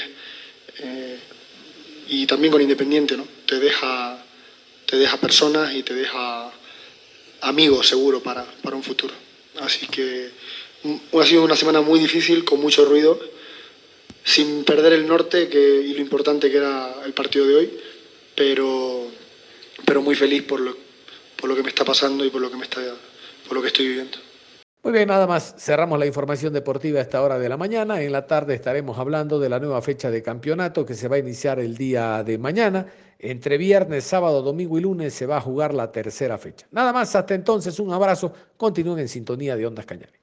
y 2.10 2.26
también 2.26 2.52
con 2.52 2.62
Independiente, 2.62 3.18
¿no? 3.18 3.28
te, 3.46 3.60
deja, 3.60 4.24
te 4.86 4.98
deja 4.98 5.18
personas 5.18 5.74
y 5.74 5.84
te 5.84 5.96
deja 5.96 6.52
amigo 7.42 7.84
seguro 7.84 8.22
para, 8.22 8.46
para 8.62 8.76
un 8.76 8.84
futuro. 8.84 9.14
Así 9.62 9.88
que 9.88 10.30
mm, 10.84 11.18
ha 11.20 11.26
sido 11.26 11.44
una 11.44 11.56
semana 11.56 11.82
muy 11.82 12.00
difícil, 12.00 12.44
con 12.44 12.60
mucho 12.60 12.86
ruido, 12.86 13.20
sin 14.24 14.64
perder 14.64 14.94
el 14.94 15.08
norte 15.08 15.48
que, 15.48 15.60
y 15.60 15.94
lo 15.94 16.02
importante 16.02 16.52
que 16.52 16.58
era 16.58 17.04
el 17.06 17.14
partido 17.14 17.48
de 17.48 17.56
hoy, 17.56 17.80
pero, 18.36 19.08
pero 19.86 20.02
muy 20.02 20.16
feliz 20.16 20.44
por 20.44 20.60
lo, 20.60 20.78
por 21.38 21.50
lo 21.50 21.56
que 21.56 21.64
me 21.64 21.70
está 21.70 21.86
pasando 21.86 22.26
y 22.26 22.30
por 22.30 22.42
lo 22.42 22.52
que, 22.52 22.58
me 22.58 22.64
está, 22.64 22.82
por 23.48 23.56
lo 23.56 23.62
que 23.62 23.68
estoy 23.68 23.88
viviendo. 23.88 24.18
Muy 24.84 24.94
bien, 24.94 25.08
nada 25.10 25.28
más 25.28 25.56
cerramos 25.58 26.00
la 26.00 26.06
información 26.06 26.54
deportiva 26.54 27.00
a 27.00 27.02
esta 27.02 27.22
hora 27.22 27.38
de 27.38 27.50
la 27.50 27.58
mañana. 27.58 28.02
En 28.02 28.12
la 28.12 28.26
tarde 28.26 28.54
estaremos 28.56 28.98
hablando 28.98 29.40
de 29.40 29.50
la 29.50 29.60
nueva 29.60 29.82
fecha 29.82 30.10
de 30.10 30.24
campeonato 30.24 30.86
que 30.86 30.94
se 30.96 31.08
va 31.08 31.18
a 31.18 31.20
iniciar 31.20 31.60
el 31.60 31.76
día 31.78 32.24
de 32.24 32.38
mañana. 32.38 32.86
Entre 33.20 33.58
viernes, 33.58 34.06
sábado, 34.06 34.42
domingo 34.42 34.78
y 34.78 34.82
lunes 34.82 35.14
se 35.14 35.26
va 35.26 35.38
a 35.38 35.42
jugar 35.42 35.74
la 35.74 35.92
tercera 35.92 36.38
fecha. 36.38 36.68
Nada 36.72 36.94
más, 36.94 37.16
hasta 37.16 37.34
entonces, 37.36 37.80
un 37.80 37.92
abrazo. 37.92 38.32
Continúen 38.56 39.00
en 39.00 39.08
sintonía 39.10 39.56
de 39.58 39.66
Ondas 39.68 39.86
Cañares. 39.86 40.14